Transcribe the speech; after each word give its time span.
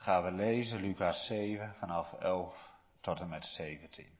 gaan 0.00 0.22
we 0.22 0.30
lezen 0.30 0.80
Lucas 0.80 1.26
7 1.26 1.74
vanaf 1.74 2.12
11 2.12 2.72
tot 3.00 3.20
en 3.20 3.28
met 3.28 3.44
17. 3.44 4.18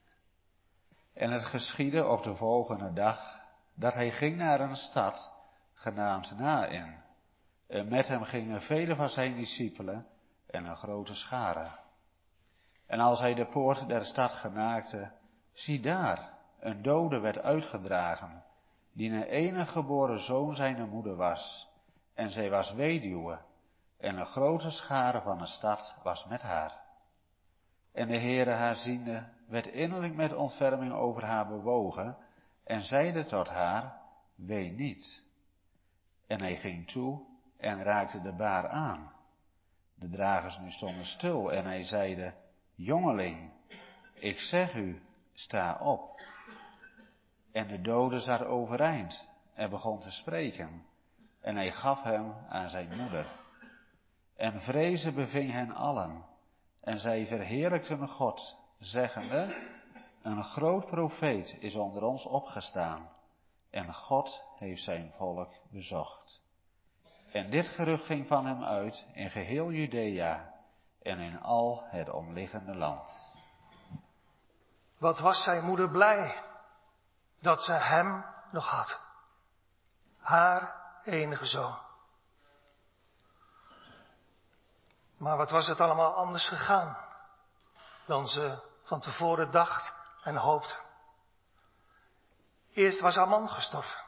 En 1.15 1.31
het 1.31 1.45
geschiedde 1.45 2.07
op 2.07 2.23
de 2.23 2.35
volgende 2.35 2.93
dag 2.93 3.41
dat 3.75 3.95
hij 3.95 4.11
ging 4.11 4.37
naar 4.37 4.61
een 4.61 4.77
stad 4.77 5.33
genaamd 5.75 6.39
Nain. 6.39 7.03
En 7.69 7.89
met 7.89 8.09
hem 8.09 8.25
gingen 8.25 8.63
vele 8.63 8.95
van 8.97 9.09
zijn 9.09 9.37
discipelen 9.37 10.07
en 10.47 10.65
een 10.65 10.77
grote 10.77 11.15
schare. 11.15 11.71
En 12.87 13.01
als 13.01 13.21
hij 13.21 13.35
de 13.35 13.47
poort 13.47 13.89
der 13.89 14.05
stad 14.05 14.33
genaakte, 14.33 15.13
zie 15.53 15.81
daar, 15.81 16.33
een 16.59 16.83
dode 16.83 17.19
werd 17.19 17.39
uitgedragen, 17.39 18.45
die 18.93 19.11
een 19.11 19.23
enige 19.23 19.73
geboren 19.73 20.19
zoon 20.19 20.55
zijner 20.55 20.87
moeder 20.87 21.17
was, 21.17 21.69
en 22.15 22.31
zij 22.31 22.51
was 22.51 22.73
weduwe, 22.73 23.39
en 24.01 24.17
een 24.17 24.27
grote 24.27 24.71
schare 24.71 25.21
van 25.21 25.39
de 25.39 25.47
stad 25.47 25.97
was 26.03 26.27
met 26.27 26.43
haar. 26.43 26.81
En 27.93 28.09
de 28.09 28.19
Heere 28.19 28.51
haar 28.51 28.75
ziende, 28.75 29.29
werd 29.49 29.67
innerlijk 29.67 30.15
met 30.15 30.35
ontferming 30.35 30.93
over 30.93 31.25
haar 31.25 31.49
bewogen, 31.49 32.17
en 32.65 32.81
zeide 32.81 33.25
tot 33.25 33.49
haar, 33.49 34.01
wee 34.35 34.73
niet. 34.73 35.25
En 36.27 36.41
hij 36.41 36.57
ging 36.57 36.89
toe 36.89 37.23
en 37.59 37.83
raakte 37.83 38.21
de 38.21 38.33
baar 38.33 38.69
aan. 38.69 39.13
De 39.95 40.09
dragers 40.09 40.59
nu 40.59 40.71
stonden 40.71 41.05
stil 41.05 41.53
en 41.53 41.65
hij 41.65 41.83
zeide, 41.83 42.35
jongeling, 42.75 43.53
ik 44.15 44.39
zeg 44.39 44.75
u, 44.75 45.03
sta 45.33 45.79
op. 45.79 46.21
En 47.53 47.69
de 47.69 47.81
dode 47.81 48.19
zat 48.19 48.45
overeind 48.45 49.29
en 49.55 49.71
begon 49.71 50.01
te 50.01 50.11
spreken. 50.11 50.85
En 51.41 51.57
hij 51.57 51.71
gaf 51.71 52.03
hem 52.03 52.35
aan 52.49 52.69
zijn 52.69 52.97
moeder. 52.97 53.40
En 54.41 54.61
vrezen 54.61 55.15
beving 55.15 55.53
hen 55.53 55.71
allen. 55.71 56.25
En 56.81 56.99
zij 56.99 57.27
verheerlijkten 57.27 58.09
God, 58.09 58.57
zeggende, 58.79 59.69
een 60.23 60.45
groot 60.45 60.87
profeet 60.87 61.57
is 61.59 61.75
onder 61.75 62.03
ons 62.03 62.25
opgestaan. 62.25 63.09
En 63.71 63.95
God 63.95 64.45
heeft 64.59 64.83
zijn 64.83 65.13
volk 65.17 65.53
bezocht. 65.71 66.43
En 67.33 67.51
dit 67.51 67.69
gerucht 67.69 68.05
ging 68.05 68.27
van 68.27 68.47
hem 68.47 68.65
uit 68.65 69.07
in 69.13 69.31
geheel 69.31 69.73
Judea 69.73 70.55
en 71.03 71.19
in 71.19 71.41
al 71.41 71.83
het 71.87 72.11
omliggende 72.11 72.75
land. 72.75 73.33
Wat 74.99 75.19
was 75.19 75.45
zijn 75.45 75.65
moeder 75.65 75.91
blij 75.91 76.43
dat 77.41 77.63
ze 77.63 77.73
hem 77.73 78.25
nog 78.53 78.67
had. 78.67 79.01
Haar 80.19 80.75
enige 81.05 81.47
zoon. 81.47 81.90
Maar 85.21 85.37
wat 85.37 85.51
was 85.51 85.67
het 85.67 85.81
allemaal 85.81 86.15
anders 86.15 86.49
gegaan 86.49 86.97
dan 88.07 88.27
ze 88.29 88.59
van 88.83 89.01
tevoren 89.01 89.51
dacht 89.51 89.95
en 90.23 90.37
hoopte. 90.37 90.77
Eerst 92.73 93.01
was 93.01 93.17
haar 93.17 93.29
man 93.29 93.49
gestorven. 93.49 94.01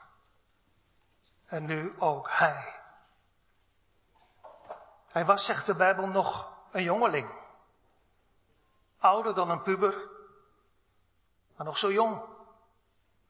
En 1.45 1.65
nu 1.65 1.99
ook 1.99 2.29
hij. 2.29 2.81
Hij 5.07 5.25
was, 5.25 5.45
zegt 5.45 5.65
de 5.65 5.75
Bijbel, 5.75 6.07
nog 6.07 6.53
een 6.71 6.83
jongeling. 6.83 7.41
Ouder 8.99 9.33
dan 9.33 9.49
een 9.49 9.61
puber, 9.61 10.09
maar 11.55 11.65
nog 11.65 11.77
zo 11.77 11.91
jong. 11.91 12.21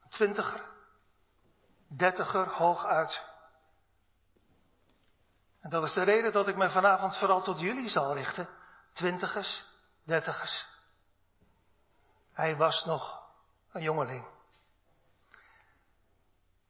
Een 0.02 0.10
twintiger, 0.10 0.64
dertiger, 1.86 2.48
hooguit. 2.48 3.33
En 5.64 5.70
dat 5.70 5.82
is 5.82 5.92
de 5.92 6.02
reden 6.02 6.32
dat 6.32 6.48
ik 6.48 6.56
me 6.56 6.70
vanavond 6.70 7.16
vooral 7.16 7.42
tot 7.42 7.60
jullie 7.60 7.88
zal 7.88 8.14
richten. 8.14 8.48
Twintigers, 8.92 9.66
dertigers. 10.02 10.68
Hij 12.32 12.56
was 12.56 12.84
nog 12.84 13.22
een 13.72 13.82
jongeling. 13.82 14.26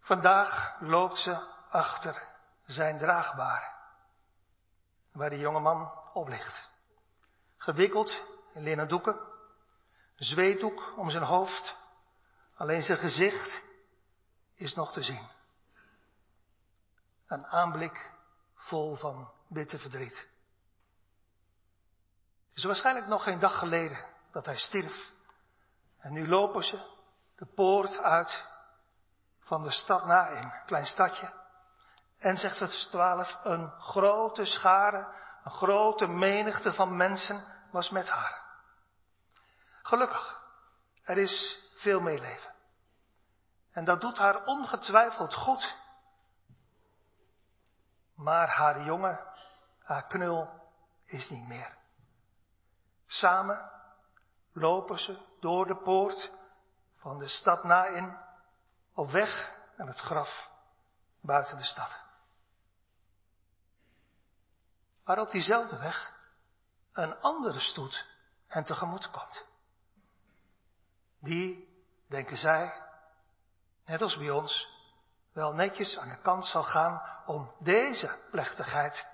Vandaag 0.01 0.77
loopt 0.81 1.17
ze 1.17 1.47
achter 1.71 2.23
zijn 2.65 2.99
draagbaar, 2.99 3.75
waar 5.13 5.31
de 5.31 5.39
jonge 5.39 5.61
man 5.61 5.93
op 6.13 6.29
ligt. 6.29 6.71
Gewikkeld 7.57 8.23
in 8.53 8.63
linnen 8.63 8.89
doeken, 8.89 9.19
zweetdoek 10.15 10.93
om 10.97 11.11
zijn 11.11 11.23
hoofd, 11.23 11.77
alleen 12.57 12.83
zijn 12.83 12.99
gezicht 12.99 13.63
is 14.55 14.75
nog 14.75 14.93
te 14.93 15.03
zien. 15.03 15.29
Een 17.27 17.47
aanblik 17.47 18.13
vol 18.65 18.97
van 18.97 19.31
bitter 19.49 19.79
verdriet. 19.79 20.29
Het 22.49 22.57
is 22.57 22.65
waarschijnlijk 22.65 23.07
nog 23.07 23.23
geen 23.23 23.39
dag 23.39 23.59
geleden 23.59 24.05
dat 24.33 24.45
hij 24.47 24.57
stierf. 24.57 25.11
En 25.99 26.13
nu 26.13 26.29
lopen 26.29 26.65
ze 26.65 26.93
de 27.37 27.47
poort 27.47 27.99
uit 27.99 28.45
van 29.41 29.63
de 29.63 29.71
stad 29.71 30.07
na 30.07 30.31
een 30.31 30.53
klein 30.67 30.87
stadje. 30.87 31.33
En 32.19 32.37
zegt 32.37 32.57
vers 32.57 32.87
12, 32.87 33.39
een 33.43 33.71
grote 33.81 34.45
schare, 34.45 35.15
een 35.45 35.51
grote 35.51 36.07
menigte 36.07 36.73
van 36.73 36.97
mensen 36.97 37.45
was 37.71 37.91
met 37.91 38.09
haar. 38.09 38.43
Gelukkig, 39.83 40.41
er 41.03 41.19
is 41.19 41.63
veel 41.77 42.01
meeleven. 42.01 42.53
En 43.73 43.85
dat 43.85 44.01
doet 44.01 44.19
haar 44.19 44.45
ongetwijfeld 44.45 45.35
goed. 45.35 45.77
Maar 48.15 48.49
haar 48.49 48.83
jongen, 48.83 49.21
haar 49.79 50.07
knul, 50.07 50.63
is 51.05 51.31
niet 51.31 51.47
meer. 51.47 51.77
Samen 53.07 53.71
lopen 54.53 54.99
ze 54.99 55.19
door 55.41 55.67
de 55.67 55.77
poort 55.77 56.33
van 56.97 57.19
de 57.19 57.29
stad 57.29 57.65
na 57.65 57.87
in, 57.87 58.19
op 58.95 59.11
weg 59.11 59.59
naar 59.77 59.87
het 59.87 60.01
graf 60.01 60.49
buiten 61.21 61.57
de 61.57 61.65
stad. 61.65 62.01
Maar 65.05 65.19
op 65.19 65.31
diezelfde 65.31 65.79
weg 65.79 66.13
een 66.93 67.21
andere 67.21 67.61
stoet 67.61 68.07
hen 68.47 68.65
tegemoet 68.65 69.11
komt. 69.11 69.45
Die, 71.19 71.69
denken 72.07 72.37
zij, 72.37 72.83
net 73.85 74.03
als 74.03 74.17
bij 74.17 74.31
ons, 74.31 74.74
wel 75.35 75.53
netjes 75.53 75.99
aan 75.99 76.09
de 76.09 76.19
kant 76.19 76.47
zal 76.47 76.63
gaan 76.63 77.03
om 77.27 77.53
deze 77.59 78.19
plechtigheid 78.31 79.07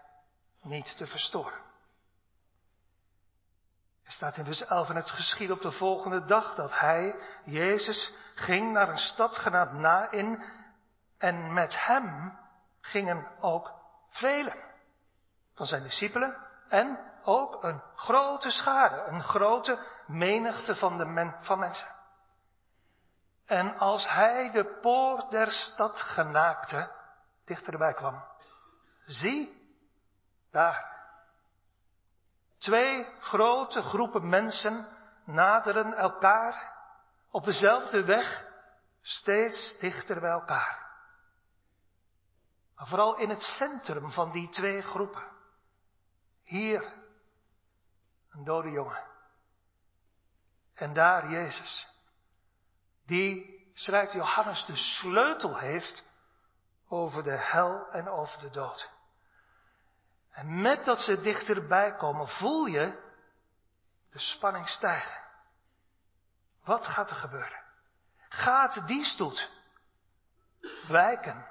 niet 0.62 0.96
te 0.96 1.06
verstoren. 1.06 1.58
Er 4.04 4.12
staat 4.12 4.36
in 4.36 4.44
vers 4.44 4.64
11 4.64 4.88
en 4.88 4.96
het 4.96 5.10
geschied 5.10 5.50
op 5.50 5.62
de 5.62 5.72
volgende 5.72 6.24
dag 6.24 6.54
dat 6.54 6.78
hij, 6.78 7.18
Jezus, 7.44 8.12
ging 8.34 8.72
naar 8.72 8.88
een 8.88 8.98
stad 8.98 9.38
genaamd 9.38 9.72
Nain 9.72 10.44
en 11.18 11.52
met 11.52 11.84
hem 11.86 12.38
gingen 12.80 13.26
ook 13.40 13.72
velen 14.10 14.56
van 15.54 15.66
zijn 15.66 15.82
discipelen 15.82 16.36
en 16.68 16.98
ook 17.24 17.64
een 17.64 17.82
grote 17.94 18.50
schade, 18.50 19.02
een 19.06 19.22
grote 19.22 19.86
menigte 20.06 20.76
van, 20.76 20.98
de 20.98 21.04
men, 21.04 21.36
van 21.40 21.58
mensen. 21.58 21.88
En 23.50 23.78
als 23.78 24.08
hij 24.08 24.50
de 24.50 24.78
poort 24.80 25.30
der 25.30 25.50
stad 25.50 26.00
genaakte, 26.00 26.90
dichterbij 27.44 27.94
kwam, 27.94 28.24
zie, 29.04 29.72
daar. 30.50 30.98
Twee 32.58 33.08
grote 33.20 33.82
groepen 33.82 34.28
mensen 34.28 34.88
naderen 35.24 35.94
elkaar 35.94 36.72
op 37.30 37.44
dezelfde 37.44 38.04
weg, 38.04 38.44
steeds 39.02 39.78
dichter 39.78 40.20
bij 40.20 40.30
elkaar. 40.30 40.86
Maar 42.76 42.86
vooral 42.86 43.16
in 43.16 43.28
het 43.28 43.42
centrum 43.42 44.10
van 44.12 44.32
die 44.32 44.48
twee 44.48 44.82
groepen. 44.82 45.24
Hier 46.42 46.92
een 48.30 48.44
dode 48.44 48.70
jongen. 48.70 49.04
En 50.74 50.92
daar 50.92 51.30
Jezus. 51.30 51.99
Die, 53.10 53.70
schrijft 53.74 54.12
Johannes, 54.12 54.64
de 54.66 54.76
sleutel 54.76 55.58
heeft 55.58 56.02
over 56.88 57.22
de 57.22 57.36
hel 57.36 57.90
en 57.90 58.08
over 58.08 58.38
de 58.38 58.50
dood. 58.50 58.90
En 60.30 60.60
met 60.60 60.84
dat 60.84 60.98
ze 60.98 61.20
dichterbij 61.20 61.96
komen, 61.96 62.28
voel 62.28 62.66
je 62.66 63.12
de 64.10 64.18
spanning 64.18 64.68
stijgen. 64.68 65.24
Wat 66.64 66.86
gaat 66.86 67.10
er 67.10 67.16
gebeuren? 67.16 67.62
Gaat 68.28 68.86
die 68.86 69.04
stoet 69.04 69.50
wijken 70.88 71.48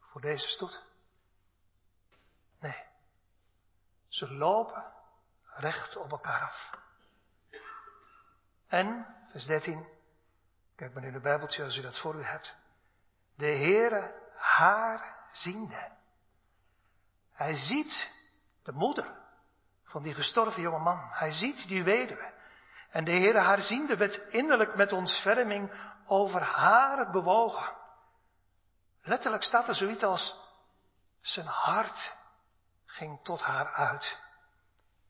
voor 0.00 0.20
deze 0.20 0.48
stoet? 0.48 0.82
Nee. 2.60 2.84
Ze 4.08 4.32
lopen 4.32 4.92
recht 5.44 5.96
op 5.96 6.10
elkaar 6.10 6.40
af. 6.40 6.70
En, 8.66 9.16
vers 9.30 9.44
13, 9.44 9.99
kijk 10.80 10.94
maar 10.94 11.04
in 11.04 11.12
de 11.12 11.20
Bijbeltje 11.20 11.64
als 11.64 11.76
u 11.76 11.80
dat 11.80 11.98
voor 11.98 12.14
u 12.14 12.22
hebt. 12.22 12.54
De 13.36 13.46
Heere 13.46 14.14
haar 14.36 15.14
ziende. 15.32 15.90
Hij 17.32 17.54
ziet 17.54 18.10
de 18.62 18.72
moeder 18.72 19.18
van 19.84 20.02
die 20.02 20.14
gestorven 20.14 20.62
jonge 20.62 20.78
man. 20.78 21.08
Hij 21.10 21.32
ziet 21.32 21.68
die 21.68 21.82
weduwe. 21.82 22.32
En 22.90 23.04
de 23.04 23.10
Heere 23.10 23.38
haar 23.38 23.60
ziende 23.60 23.96
werd 23.96 24.16
innerlijk 24.28 24.76
met 24.76 24.92
ontferming 24.92 25.92
over 26.06 26.42
haar 26.42 27.10
bewogen. 27.10 27.76
Letterlijk 29.02 29.42
staat 29.42 29.68
er 29.68 29.74
zoiets 29.74 30.02
als 30.02 30.36
zijn 31.20 31.46
hart 31.46 32.16
ging 32.86 33.24
tot 33.24 33.40
haar 33.40 33.72
uit. 33.72 34.18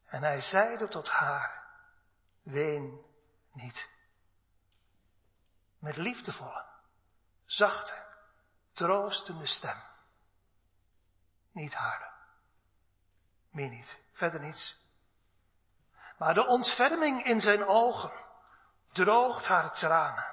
En 0.06 0.22
hij 0.22 0.40
zeide 0.40 0.88
tot 0.88 1.08
haar, 1.08 1.64
ween 2.42 3.04
niet. 3.52 3.88
Met 5.80 5.96
liefdevolle, 5.96 6.64
zachte, 7.44 8.04
troostende 8.72 9.46
stem. 9.46 9.82
Niet 11.52 11.74
harde. 11.74 12.10
Meer 13.50 13.68
niet. 13.68 13.98
Verder 14.12 14.40
niets. 14.40 14.78
Maar 16.18 16.34
de 16.34 16.46
ontferming 16.46 17.24
in 17.24 17.40
zijn 17.40 17.66
ogen 17.66 18.12
droogt 18.92 19.46
haar 19.46 19.72
tranen. 19.72 20.24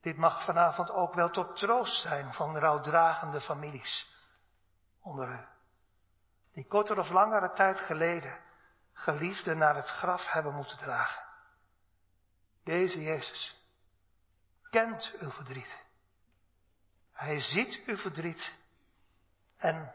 Dit 0.00 0.16
mag 0.16 0.44
vanavond 0.44 0.90
ook 0.90 1.14
wel 1.14 1.30
tot 1.30 1.56
troost 1.56 2.00
zijn 2.00 2.32
van 2.32 2.58
rouwdragende 2.58 3.40
families 3.40 4.14
onder 5.00 5.28
u. 5.28 5.46
Die 6.52 6.66
korter 6.66 6.98
of 6.98 7.10
langere 7.10 7.52
tijd 7.52 7.80
geleden 7.80 8.40
geliefden 8.92 9.58
naar 9.58 9.74
het 9.74 9.88
graf 9.88 10.26
hebben 10.26 10.54
moeten 10.54 10.78
dragen. 10.78 11.27
Deze 12.68 13.02
Jezus 13.02 13.56
kent 14.70 15.12
uw 15.18 15.30
verdriet. 15.30 15.78
Hij 17.12 17.40
ziet 17.40 17.82
uw 17.86 17.96
verdriet 17.96 18.54
en 19.56 19.94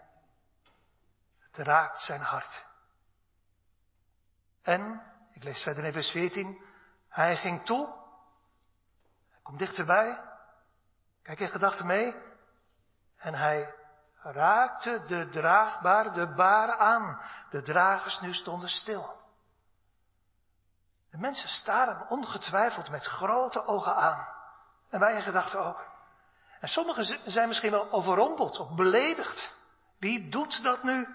het 1.40 1.56
raakt 1.68 2.02
zijn 2.02 2.22
hart. 2.22 2.66
En, 4.62 5.02
ik 5.32 5.44
lees 5.44 5.62
verder 5.62 5.86
in 5.86 5.94
vers 5.94 6.10
14, 6.10 6.62
hij 7.10 7.36
ging 7.36 7.66
toe, 7.66 7.86
hij 9.30 9.40
komt 9.42 9.60
dichterbij, 9.60 10.24
kijk 11.24 11.40
in 11.40 11.50
gedachten 11.50 11.86
mee, 11.86 12.16
en 13.18 13.34
hij 13.34 13.74
raakte 14.22 15.04
de 15.08 15.30
draagbaar 15.30 16.14
de 16.14 16.34
baar 16.34 16.78
aan. 16.78 17.22
De 17.50 17.62
dragers 17.62 18.20
nu 18.20 18.34
stonden 18.34 18.70
stil. 18.70 19.23
De 21.14 21.20
mensen 21.20 21.50
staren 21.50 22.10
ongetwijfeld 22.10 22.90
met 22.90 23.06
grote 23.06 23.66
ogen 23.66 23.96
aan. 23.96 24.28
En 24.90 25.00
wij 25.00 25.16
in 25.16 25.22
gedachten 25.22 25.66
ook. 25.66 25.86
En 26.60 26.68
sommigen 26.68 27.32
zijn 27.32 27.48
misschien 27.48 27.72
wel 27.72 27.92
overrompeld 27.92 28.60
of 28.60 28.76
beledigd. 28.76 29.56
Wie 30.00 30.30
doet 30.30 30.64
dat 30.64 30.84
nu? 30.84 31.08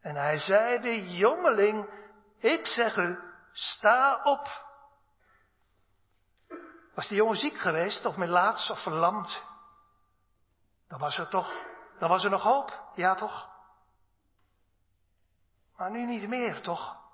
En 0.00 0.14
hij 0.14 0.38
zei, 0.38 0.80
de 0.80 1.16
jongeling, 1.16 1.90
ik 2.38 2.66
zeg 2.66 2.96
u, 2.96 3.18
sta 3.52 4.22
op. 4.22 4.64
Was 6.94 7.08
die 7.08 7.16
jongen 7.16 7.36
ziek 7.36 7.58
geweest, 7.58 8.04
of 8.04 8.16
melaats 8.16 8.70
of 8.70 8.82
verlamd? 8.82 9.42
Dan 10.88 10.98
was 10.98 11.18
er 11.18 11.28
toch, 11.28 11.64
dan 11.98 12.08
was 12.08 12.24
er 12.24 12.30
nog 12.30 12.42
hoop, 12.42 12.90
ja 12.94 13.14
toch? 13.14 13.50
Maar 15.76 15.90
nu 15.90 16.06
niet 16.06 16.28
meer, 16.28 16.62
toch? 16.62 17.04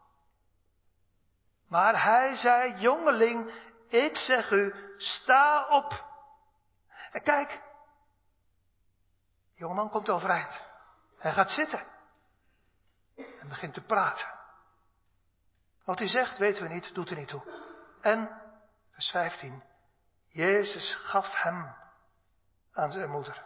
Maar 1.72 2.02
hij 2.02 2.34
zei, 2.34 2.74
jongeling, 2.78 3.52
ik 3.88 4.16
zeg 4.16 4.50
u, 4.50 4.74
sta 4.96 5.68
op. 5.68 6.04
En 7.12 7.22
kijk, 7.22 7.50
de 9.52 9.58
jongeman 9.58 9.90
komt 9.90 10.08
overeind. 10.08 10.60
Hij 11.18 11.32
gaat 11.32 11.50
zitten. 11.50 11.86
En 13.16 13.48
begint 13.48 13.74
te 13.74 13.80
praten. 13.80 14.26
Wat 15.84 15.98
hij 15.98 16.08
zegt, 16.08 16.38
weten 16.38 16.62
we 16.62 16.68
niet, 16.68 16.94
doet 16.94 17.10
er 17.10 17.16
niet 17.16 17.28
toe. 17.28 17.42
En, 18.00 18.40
vers 18.92 19.10
15, 19.10 19.62
Jezus 20.28 20.94
gaf 20.94 21.42
hem 21.42 21.74
aan 22.72 22.92
zijn 22.92 23.10
moeder. 23.10 23.44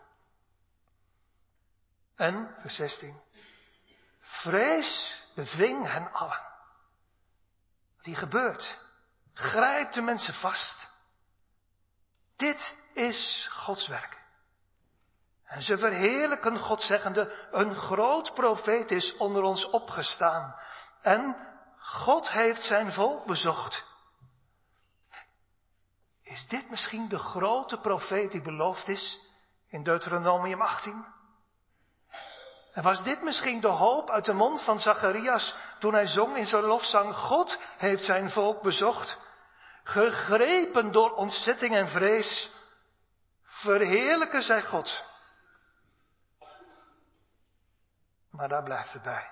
En, 2.17 2.55
vers 2.61 2.75
16, 2.75 3.21
vrees 4.21 5.23
beving 5.35 5.87
hen 5.91 6.13
allen. 6.13 6.55
Hier 8.07 8.17
gebeurt, 8.17 8.79
grijpt 9.35 9.95
de 9.95 10.01
mensen 10.01 10.35
vast. 10.35 10.91
Dit 12.37 12.75
is 12.93 13.49
Gods 13.51 13.87
werk. 13.87 14.25
En 15.45 15.63
ze 15.63 15.79
verheerlijken 15.79 16.59
God 16.59 16.83
zeggende, 16.83 17.49
een 17.51 17.75
groot 17.75 18.35
profeet 18.35 18.91
is 18.91 19.17
onder 19.17 19.43
ons 19.43 19.71
opgestaan. 19.71 20.55
En 21.03 21.37
God 21.79 22.31
heeft 22.31 22.63
zijn 22.63 22.93
volk 22.93 23.27
bezocht. 23.27 23.85
Is 26.23 26.47
dit 26.49 26.71
misschien 26.71 27.09
de 27.09 27.19
grote 27.19 27.81
profeet 27.81 28.33
die 28.33 28.43
beloofd 28.43 28.89
is 28.89 29.21
in 29.69 29.83
Deuteronomium 29.83 30.63
18? 30.63 31.07
En 32.77 32.83
was 32.83 33.03
dit 33.03 33.23
misschien 33.23 33.61
de 33.61 33.69
hoop 33.69 34.11
uit 34.11 34.25
de 34.25 34.33
mond 34.33 34.63
van 34.63 34.81
Zacharias 34.81 35.57
toen 35.79 35.95
hij 35.95 36.07
zong 36.07 36.37
in 36.37 36.47
zijn 36.47 36.63
lofzang, 36.63 37.15
God 37.15 37.59
heeft 37.77 38.03
zijn 38.03 38.31
volk 38.31 38.63
bezocht, 38.63 39.19
gegrepen 39.85 40.93
door 40.93 41.15
ontzetting 41.15 41.75
en 41.75 41.89
vrees, 41.89 42.51
verheerlijken 43.43 44.43
zij 44.43 44.63
God. 44.63 45.05
Maar 48.31 48.49
daar 48.49 48.63
blijft 48.63 48.93
het 48.93 49.03
bij. 49.03 49.31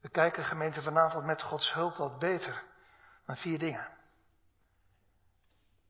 We 0.00 0.08
kijken 0.08 0.44
gemeente 0.44 0.82
vanavond 0.82 1.24
met 1.24 1.42
Gods 1.42 1.72
hulp 1.72 1.96
wat 1.96 2.18
beter 2.18 2.62
naar 3.26 3.36
vier 3.36 3.58
dingen. 3.58 3.88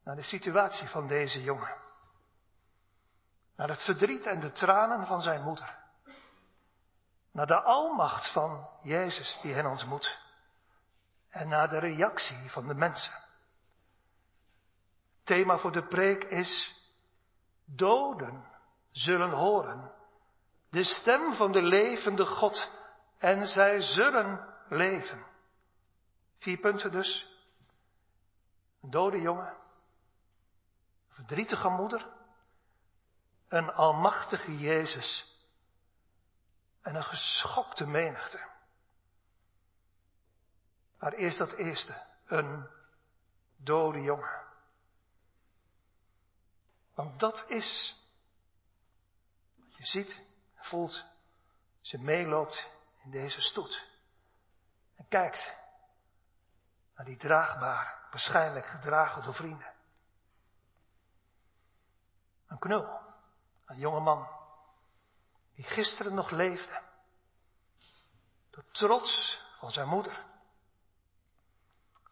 Naar 0.05 0.17
de 0.17 0.23
situatie 0.23 0.89
van 0.89 1.07
deze 1.07 1.43
jongen 1.43 1.89
naar 3.61 3.69
het 3.69 3.83
verdriet 3.83 4.27
en 4.27 4.41
de 4.41 4.53
tranen 4.53 5.07
van 5.07 5.21
zijn 5.21 5.43
moeder, 5.43 5.77
naar 7.33 7.47
de 7.47 7.63
almacht 7.63 8.33
van 8.33 8.69
Jezus 8.83 9.39
die 9.43 9.55
hen 9.55 9.67
ontmoet 9.67 10.19
en 11.31 11.49
naar 11.49 11.69
de 11.69 11.79
reactie 11.79 12.51
van 12.51 12.67
de 12.67 12.75
mensen. 12.75 13.13
Thema 15.25 15.59
voor 15.59 15.73
de 15.73 15.87
preek 15.87 16.25
is 16.25 16.83
doden 17.65 18.45
zullen 18.91 19.31
horen 19.31 19.93
de 20.71 20.85
stem 20.85 21.35
van 21.35 21.53
de 21.53 21.63
levende 21.63 22.27
God 22.27 22.71
en 23.19 23.47
zij 23.47 23.81
zullen 23.81 24.55
leven. 24.69 25.27
Vier 26.39 26.59
punten 26.59 26.91
dus. 26.91 27.39
Een 28.83 28.91
dode 28.91 29.21
jongen, 29.21 29.49
een 31.09 31.15
verdrietige 31.15 31.69
moeder, 31.69 32.19
een 33.51 33.73
almachtige 33.73 34.59
Jezus 34.59 35.39
en 36.83 36.95
een 36.95 37.05
geschokte 37.05 37.87
menigte. 37.87 38.49
Maar 40.99 41.13
eerst 41.13 41.39
dat 41.39 41.53
eerste, 41.53 42.07
een 42.27 42.69
dode 43.57 44.01
jongen. 44.01 44.41
Want 46.95 47.21
dat 47.21 47.45
is 47.49 47.97
wat 49.57 49.77
je 49.77 49.87
ziet 49.87 50.23
en 50.55 50.65
voelt 50.65 51.05
je 51.81 51.99
meeloopt 51.99 52.71
in 53.05 53.11
deze 53.11 53.41
stoet. 53.41 53.89
En 54.97 55.09
kijkt 55.09 55.53
naar 56.97 57.07
die 57.07 57.17
draagbaar, 57.17 58.07
waarschijnlijk 58.11 58.67
gedragen 58.67 59.23
door 59.23 59.35
vrienden. 59.35 59.73
Een 62.47 62.59
knul. 62.59 63.10
Een 63.71 63.79
jonge 63.79 64.01
man 64.01 64.29
die 65.55 65.65
gisteren 65.65 66.15
nog 66.15 66.31
leefde. 66.31 66.83
De 68.51 68.65
trots 68.73 69.43
van 69.59 69.71
zijn 69.71 69.89
moeder. 69.89 70.25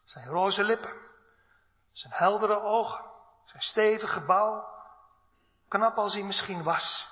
Zijn 0.03 0.27
roze 0.27 0.63
lippen. 0.63 0.93
Zijn 1.91 2.13
heldere 2.13 2.61
ogen. 2.61 3.05
Zijn 3.45 3.61
stevige 3.61 4.21
bouw. 4.21 4.67
Knap 5.67 5.97
als 5.97 6.13
hij 6.13 6.23
misschien 6.23 6.63
was. 6.63 7.09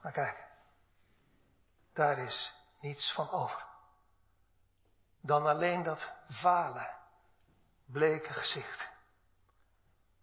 Maar 0.00 0.12
kijk. 0.12 0.46
Daar 1.92 2.18
is 2.18 2.54
niets 2.80 3.12
van 3.12 3.30
over. 3.30 3.64
Dan 5.20 5.46
alleen 5.46 5.82
dat 5.82 6.12
vale, 6.28 6.94
bleke 7.86 8.32
gezicht. 8.32 8.90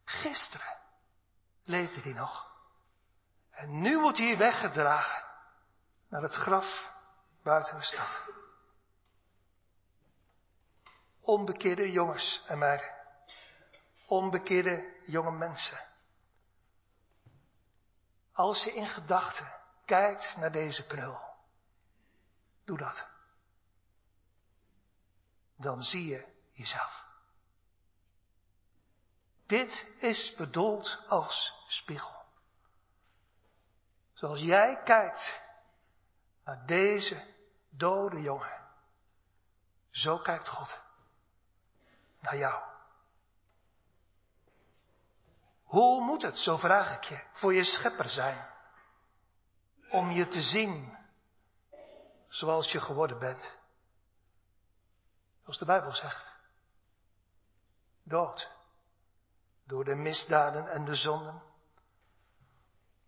Gisteren 0.03 0.80
leefde 1.71 2.01
hij 2.01 2.13
nog. 2.13 2.51
En 3.51 3.81
nu 3.81 3.99
wordt 3.99 4.17
hij 4.17 4.37
weggedragen 4.37 5.23
naar 6.07 6.21
het 6.21 6.33
graf 6.33 6.91
buiten 7.43 7.77
de 7.77 7.83
stad. 7.83 8.21
Onbekeerde 11.21 11.91
jongens 11.91 12.43
en 12.47 12.57
meiden. 12.57 12.91
Onbekeerde 14.05 15.01
jonge 15.05 15.31
mensen. 15.31 15.89
als 18.33 18.63
je 18.63 18.73
in 18.73 18.87
gedachten 18.87 19.53
kijkt 19.85 20.35
naar 20.37 20.51
deze 20.51 20.85
knul, 20.87 21.19
doe 22.65 22.77
dat. 22.77 23.05
Dan 25.55 25.81
zie 25.81 26.05
je 26.05 26.25
jezelf. 26.51 27.10
Dit 29.51 29.87
is 29.97 30.33
bedoeld 30.37 30.99
als 31.07 31.53
spiegel. 31.67 32.23
Zoals 34.13 34.39
jij 34.39 34.81
kijkt 34.83 35.41
naar 36.43 36.65
deze 36.65 37.25
dode 37.69 38.21
jongen, 38.21 38.67
zo 39.89 40.17
kijkt 40.17 40.47
God 40.47 40.79
naar 42.19 42.37
jou. 42.37 42.63
Hoe 45.63 46.01
moet 46.01 46.21
het, 46.21 46.37
zo 46.37 46.57
vraag 46.57 46.95
ik 46.95 47.03
je, 47.03 47.23
voor 47.33 47.53
je 47.53 47.63
schepper 47.63 48.09
zijn? 48.09 48.49
Om 49.89 50.11
je 50.11 50.27
te 50.27 50.41
zien 50.41 50.97
zoals 52.27 52.71
je 52.71 52.79
geworden 52.79 53.19
bent. 53.19 53.51
Zoals 55.41 55.57
de 55.57 55.65
Bijbel 55.65 55.91
zegt. 55.91 56.35
Dood. 58.03 58.59
Door 59.71 59.83
de 59.83 59.95
misdaden 59.95 60.67
en 60.67 60.85
de 60.85 60.95
zonden. 60.95 61.41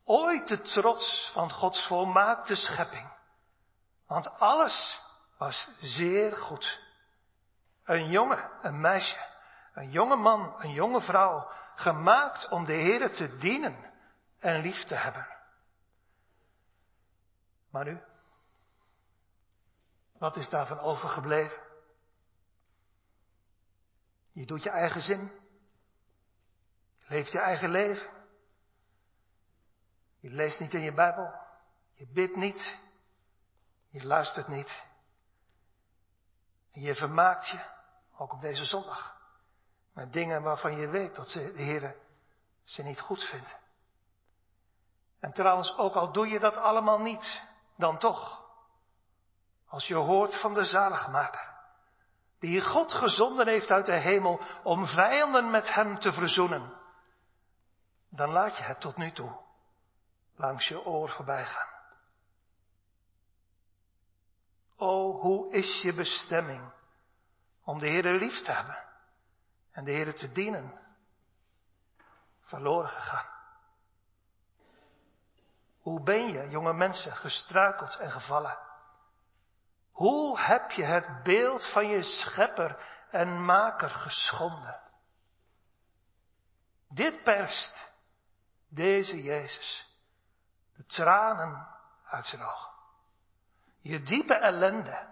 Ooit 0.03 0.47
de 0.47 0.61
trots 0.61 1.29
van 1.33 1.51
Gods 1.51 1.87
volmaakte 1.87 2.55
schepping. 2.55 3.13
Want 4.07 4.39
alles 4.39 5.01
was 5.37 5.69
zeer 5.79 6.37
goed. 6.37 6.81
Een 7.83 8.07
jongen, 8.07 8.49
een 8.61 8.81
meisje, 8.81 9.17
een 9.73 9.91
jonge 9.91 10.15
man, 10.15 10.55
een 10.57 10.71
jonge 10.71 11.01
vrouw, 11.01 11.51
gemaakt 11.75 12.49
om 12.49 12.65
de 12.65 12.73
Heer 12.73 13.13
te 13.13 13.37
dienen 13.37 13.93
en 14.39 14.61
lief 14.61 14.83
te 14.83 14.95
hebben. 14.95 15.27
Maar 17.69 17.85
nu, 17.85 18.01
wat 20.17 20.35
is 20.35 20.49
daarvan 20.49 20.79
overgebleven? 20.79 21.61
Je 24.31 24.45
doet 24.45 24.63
je 24.63 24.69
eigen 24.69 25.01
zin. 25.01 25.42
Je 27.03 27.13
leeft 27.13 27.31
je 27.31 27.39
eigen 27.39 27.69
leven. 27.69 28.09
Je 30.19 30.29
leest 30.29 30.59
niet 30.59 30.73
in 30.73 30.81
je 30.81 30.93
Bijbel. 30.93 31.33
Je 31.93 32.07
bidt 32.07 32.35
niet. 32.35 32.77
Je 33.89 34.05
luistert 34.05 34.47
niet. 34.47 34.83
En 36.71 36.81
je 36.81 36.95
vermaakt 36.95 37.47
je, 37.47 37.65
ook 38.17 38.33
op 38.33 38.41
deze 38.41 38.65
zondag, 38.65 39.15
met 39.93 40.13
dingen 40.13 40.41
waarvan 40.41 40.77
je 40.77 40.87
weet 40.87 41.15
dat 41.15 41.29
ze, 41.29 41.51
de 41.51 41.61
Heer 41.61 41.95
ze 42.63 42.83
niet 42.83 42.99
goed 42.99 43.23
vindt. 43.23 43.55
En 45.19 45.33
trouwens, 45.33 45.77
ook 45.77 45.95
al 45.95 46.11
doe 46.11 46.27
je 46.27 46.39
dat 46.39 46.57
allemaal 46.57 46.99
niet, 46.99 47.41
dan 47.77 47.97
toch, 47.97 48.45
als 49.67 49.87
je 49.87 49.95
hoort 49.95 50.39
van 50.39 50.53
de 50.53 50.63
zaligmaker, 50.63 51.51
die 52.39 52.61
God 52.61 52.93
gezonden 52.93 53.47
heeft 53.47 53.71
uit 53.71 53.85
de 53.85 53.95
hemel 53.95 54.41
om 54.63 54.87
vijanden 54.87 55.51
met 55.51 55.73
hem 55.73 55.99
te 55.99 56.11
verzoenen, 56.11 56.73
dan 58.15 58.29
laat 58.29 58.57
je 58.57 58.63
het 58.63 58.79
tot 58.79 58.97
nu 58.97 59.11
toe 59.11 59.37
langs 60.35 60.67
je 60.67 60.85
oor 60.85 61.09
voorbij 61.09 61.45
gaan. 61.45 61.71
O, 64.75 65.19
hoe 65.19 65.51
is 65.51 65.81
je 65.81 65.93
bestemming 65.93 66.71
om 67.63 67.79
de 67.79 67.87
Heer 67.87 68.13
lief 68.13 68.41
te 68.41 68.51
hebben 68.51 68.83
en 69.71 69.83
de 69.83 69.91
Heer 69.91 70.15
te 70.15 70.31
dienen 70.31 70.79
verloren 72.41 72.89
gegaan? 72.89 73.31
Hoe 75.81 76.03
ben 76.03 76.31
je, 76.31 76.49
jonge 76.49 76.73
mensen, 76.73 77.11
gestruikeld 77.11 77.95
en 77.95 78.11
gevallen? 78.11 78.57
Hoe 79.91 80.39
heb 80.39 80.71
je 80.71 80.83
het 80.83 81.23
beeld 81.23 81.71
van 81.71 81.87
je 81.87 82.03
schepper 82.03 82.85
en 83.09 83.45
maker 83.45 83.89
geschonden? 83.89 84.81
Dit 86.89 87.23
perst 87.23 87.92
deze 88.73 89.21
Jezus 89.21 89.91
de 90.75 90.85
tranen 90.85 91.67
uit 92.05 92.25
zijn 92.25 92.41
ogen. 92.41 92.71
Je 93.81 94.03
diepe 94.03 94.33
ellende. 94.33 95.11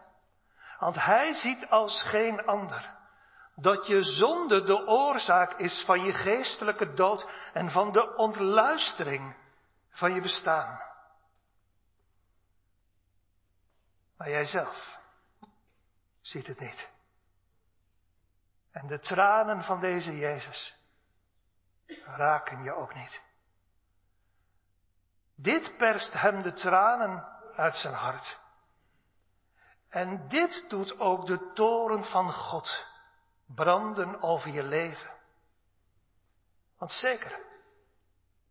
Want 0.80 0.96
hij 0.96 1.34
ziet 1.34 1.70
als 1.70 2.04
geen 2.04 2.46
ander 2.46 2.96
dat 3.56 3.88
je 3.88 4.04
zonde 4.04 4.64
de 4.64 4.88
oorzaak 4.88 5.54
is 5.54 5.84
van 5.86 6.02
je 6.04 6.14
geestelijke 6.14 6.94
dood 6.94 7.30
en 7.54 7.72
van 7.72 7.92
de 7.92 8.16
ontluistering 8.16 9.36
van 9.90 10.14
je 10.14 10.22
bestaan. 10.22 10.82
Maar 14.18 14.30
jijzelf 14.30 15.00
ziet 16.22 16.48
het 16.48 16.60
niet. 16.60 16.90
En 18.72 18.88
de 18.88 19.00
tranen 19.00 19.64
van 19.64 19.80
deze 19.80 20.18
Jezus 20.18 20.76
raken 22.06 22.64
je 22.64 22.74
ook 22.74 22.94
niet. 22.94 23.22
Dit 25.42 25.78
perst 25.78 26.14
hem 26.14 26.42
de 26.42 26.54
tranen 26.54 27.28
uit 27.56 27.76
zijn 27.76 27.94
hart. 27.94 28.40
En 29.90 30.28
dit 30.30 30.66
doet 30.70 31.00
ook 31.00 31.26
de 31.26 31.52
toren 31.54 32.04
van 32.04 32.34
God 32.34 32.86
branden 33.46 34.22
over 34.22 34.52
je 34.52 34.64
leven. 34.64 35.10
Want 36.78 36.92
zeker, 36.92 37.40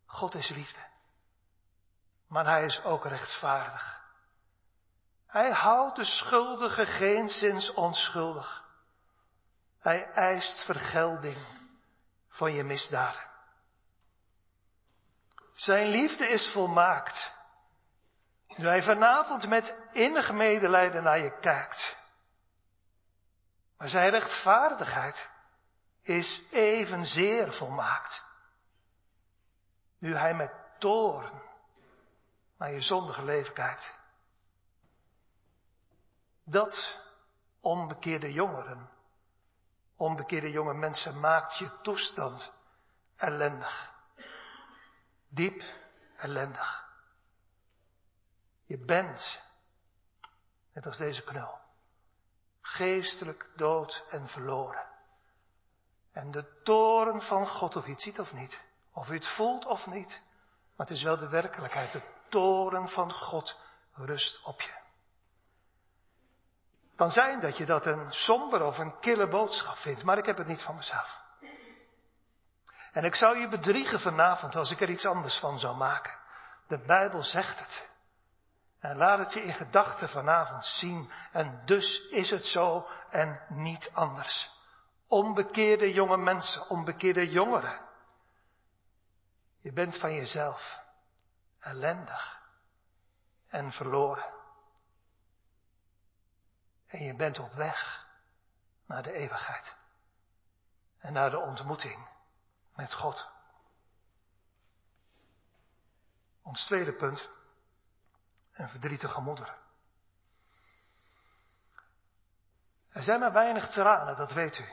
God 0.06 0.34
is 0.34 0.48
liefde. 0.48 0.80
Maar 2.28 2.46
hij 2.46 2.64
is 2.64 2.82
ook 2.84 3.04
rechtvaardig. 3.04 4.00
Hij 5.26 5.50
houdt 5.50 5.96
de 5.96 6.04
schuldige 6.04 6.86
geenszins 6.86 7.74
onschuldig. 7.74 8.64
Hij 9.80 10.10
eist 10.10 10.64
vergelding 10.64 11.46
van 12.28 12.52
je 12.52 12.62
misdaden. 12.62 13.29
Zijn 15.60 15.86
liefde 15.86 16.28
is 16.28 16.50
volmaakt. 16.52 17.32
Nu 18.46 18.66
hij 18.66 18.82
vanavond 18.82 19.48
met 19.48 19.74
innig 19.92 20.32
medelijden 20.32 21.02
naar 21.02 21.18
je 21.18 21.38
kijkt. 21.40 21.96
Maar 23.78 23.88
zijn 23.88 24.10
rechtvaardigheid 24.10 25.30
is 26.02 26.42
evenzeer 26.50 27.52
volmaakt. 27.52 28.22
Nu 29.98 30.14
hij 30.14 30.34
met 30.34 30.52
toren 30.78 31.42
naar 32.58 32.72
je 32.72 32.80
zondige 32.80 33.24
leven 33.24 33.54
kijkt. 33.54 33.98
Dat 36.44 36.98
onbekeerde 37.60 38.32
jongeren, 38.32 38.90
onbekeerde 39.96 40.50
jonge 40.50 40.74
mensen 40.74 41.20
maakt 41.20 41.58
je 41.58 41.80
toestand 41.82 42.52
ellendig. 43.16 43.98
Diep 45.30 45.62
ellendig. 46.16 46.88
Je 48.66 48.78
bent, 48.78 49.40
net 50.72 50.86
als 50.86 50.98
deze 50.98 51.22
knul, 51.22 51.58
geestelijk 52.60 53.50
dood 53.56 54.04
en 54.10 54.28
verloren. 54.28 54.88
En 56.12 56.30
de 56.30 56.60
toren 56.62 57.22
van 57.22 57.46
God, 57.46 57.76
of 57.76 57.84
je 57.84 57.90
het 57.90 58.02
ziet 58.02 58.18
of 58.20 58.32
niet, 58.32 58.60
of 58.92 59.08
u 59.08 59.14
het 59.14 59.28
voelt 59.28 59.66
of 59.66 59.86
niet, 59.86 60.22
maar 60.76 60.86
het 60.86 60.96
is 60.96 61.02
wel 61.02 61.16
de 61.16 61.28
werkelijkheid, 61.28 61.92
de 61.92 62.02
toren 62.28 62.88
van 62.88 63.12
God 63.12 63.56
rust 63.92 64.44
op 64.44 64.60
je. 64.60 64.78
Kan 66.96 67.10
zijn 67.10 67.40
dat 67.40 67.56
je 67.56 67.66
dat 67.66 67.86
een 67.86 68.12
somber 68.12 68.62
of 68.62 68.78
een 68.78 68.98
kille 68.98 69.28
boodschap 69.28 69.76
vindt, 69.76 70.02
maar 70.02 70.18
ik 70.18 70.26
heb 70.26 70.36
het 70.36 70.46
niet 70.46 70.62
van 70.62 70.76
mezelf. 70.76 71.20
En 72.92 73.04
ik 73.04 73.14
zou 73.14 73.38
je 73.38 73.48
bedriegen 73.48 74.00
vanavond 74.00 74.56
als 74.56 74.70
ik 74.70 74.80
er 74.80 74.90
iets 74.90 75.06
anders 75.06 75.38
van 75.38 75.58
zou 75.58 75.76
maken. 75.76 76.18
De 76.68 76.78
Bijbel 76.78 77.22
zegt 77.22 77.58
het. 77.58 77.88
En 78.80 78.96
laat 78.96 79.18
het 79.18 79.32
je 79.32 79.42
in 79.42 79.54
gedachten 79.54 80.08
vanavond 80.08 80.64
zien. 80.64 81.10
En 81.32 81.62
dus 81.64 82.08
is 82.08 82.30
het 82.30 82.46
zo 82.46 82.88
en 83.10 83.40
niet 83.48 83.90
anders. 83.92 84.50
Onbekeerde 85.06 85.92
jonge 85.92 86.16
mensen, 86.16 86.68
onbekeerde 86.68 87.30
jongeren. 87.30 87.80
Je 89.62 89.72
bent 89.72 89.98
van 89.98 90.14
jezelf 90.14 90.78
ellendig 91.60 92.40
en 93.48 93.72
verloren. 93.72 94.24
En 96.86 97.04
je 97.04 97.16
bent 97.16 97.38
op 97.38 97.52
weg 97.52 98.06
naar 98.86 99.02
de 99.02 99.12
eeuwigheid 99.12 99.76
en 100.98 101.12
naar 101.12 101.30
de 101.30 101.38
ontmoeting 101.38 102.08
met 102.74 102.94
God. 102.94 103.28
Ons 106.42 106.66
tweede 106.66 106.92
punt, 106.92 107.30
een 108.52 108.68
verdrietige 108.68 109.20
moeder. 109.20 109.58
Er 112.88 113.02
zijn 113.02 113.20
maar 113.20 113.32
weinig 113.32 113.70
tranen, 113.70 114.16
dat 114.16 114.32
weet 114.32 114.58
u, 114.58 114.68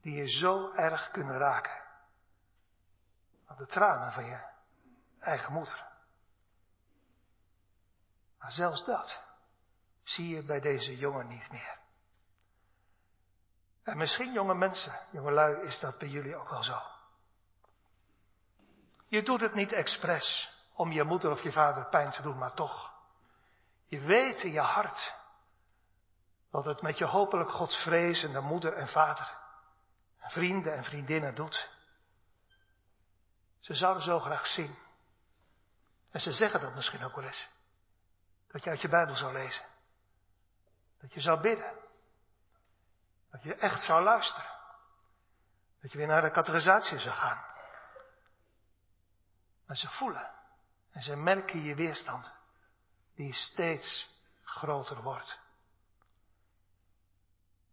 die 0.00 0.14
je 0.14 0.28
zo 0.28 0.72
erg 0.72 1.10
kunnen 1.10 1.38
raken. 1.38 1.82
De 3.56 3.66
tranen 3.66 4.12
van 4.12 4.24
je 4.24 4.52
eigen 5.18 5.52
moeder. 5.52 5.86
Maar 8.38 8.52
zelfs 8.52 8.84
dat 8.84 9.22
zie 10.02 10.28
je 10.28 10.42
bij 10.42 10.60
deze 10.60 10.96
jongen 10.96 11.28
niet 11.28 11.50
meer. 11.50 11.78
En 13.84 13.96
misschien 13.96 14.32
jonge 14.32 14.54
mensen, 14.54 15.00
jongelui, 15.10 15.66
is 15.66 15.80
dat 15.80 15.98
bij 15.98 16.08
jullie 16.08 16.36
ook 16.36 16.50
wel 16.50 16.62
zo. 16.62 16.82
Je 19.06 19.22
doet 19.22 19.40
het 19.40 19.54
niet 19.54 19.72
expres 19.72 20.52
om 20.72 20.92
je 20.92 21.04
moeder 21.04 21.30
of 21.30 21.42
je 21.42 21.52
vader 21.52 21.88
pijn 21.88 22.10
te 22.10 22.22
doen, 22.22 22.38
maar 22.38 22.54
toch. 22.54 22.92
Je 23.86 24.00
weet 24.00 24.42
in 24.42 24.52
je 24.52 24.60
hart 24.60 25.14
wat 26.50 26.64
het 26.64 26.82
met 26.82 26.98
je 26.98 27.04
hopelijk 27.04 27.50
godsvrezende 27.50 28.40
moeder 28.40 28.72
en 28.72 28.88
vader, 28.88 29.38
en 30.18 30.30
vrienden 30.30 30.74
en 30.74 30.84
vriendinnen 30.84 31.34
doet. 31.34 31.70
Ze 33.60 33.74
zouden 33.74 34.02
zo 34.02 34.20
graag 34.20 34.46
zien. 34.46 34.78
En 36.10 36.20
ze 36.20 36.32
zeggen 36.32 36.60
dat 36.60 36.74
misschien 36.74 37.04
ook 37.04 37.14
wel 37.14 37.24
eens. 37.24 37.48
Dat 38.48 38.64
je 38.64 38.70
uit 38.70 38.80
je 38.80 38.88
Bijbel 38.88 39.16
zou 39.16 39.32
lezen. 39.32 39.64
Dat 41.00 41.12
je 41.12 41.20
zou 41.20 41.40
bidden. 41.40 41.83
Dat 43.34 43.42
je 43.42 43.54
echt 43.54 43.82
zou 43.82 44.02
luisteren. 44.02 44.50
Dat 45.80 45.92
je 45.92 45.98
weer 45.98 46.06
naar 46.06 46.22
de 46.22 46.30
categorisatie 46.30 46.98
zou 46.98 47.14
gaan. 47.14 47.44
Maar 49.66 49.76
ze 49.76 49.88
voelen 49.88 50.30
en 50.90 51.02
ze 51.02 51.16
merken 51.16 51.62
je 51.62 51.74
weerstand, 51.74 52.32
die 53.14 53.32
steeds 53.32 54.18
groter 54.42 55.02
wordt. 55.02 55.40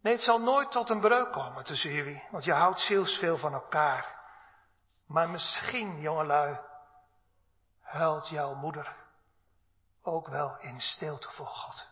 Nee, 0.02 0.14
het 0.14 0.22
zal 0.22 0.40
nooit 0.40 0.72
tot 0.72 0.90
een 0.90 1.02
breuk 1.02 1.32
komen 1.32 1.64
tussen 1.64 1.92
jullie, 1.92 2.28
want 2.32 2.44
je 2.44 2.54
houdt 2.54 2.80
zielsveel 2.80 3.38
van 3.38 3.54
elkaar. 3.54 4.20
Maar 5.06 5.30
misschien, 5.30 6.00
jongelui, 6.00 6.60
huilt 7.82 8.28
jouw 8.28 8.54
moeder 8.54 8.96
ook 10.02 10.28
wel 10.28 10.58
in 10.60 10.82
stilte 10.82 11.32
voor 11.32 11.48
God. 11.48 11.88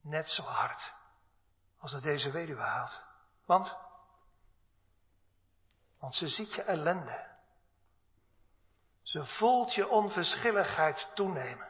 Net 0.00 0.28
zo 0.28 0.42
hard 0.42 0.96
als 1.78 1.92
dat 1.92 2.02
deze 2.02 2.30
weduwe 2.30 2.60
haalt. 2.60 3.00
Want, 3.46 3.76
want 6.00 6.14
ze 6.14 6.28
ziet 6.28 6.54
je 6.54 6.62
ellende. 6.62 7.26
Ze 9.02 9.24
voelt 9.24 9.74
je 9.74 9.88
onverschilligheid 9.88 11.10
toenemen. 11.14 11.66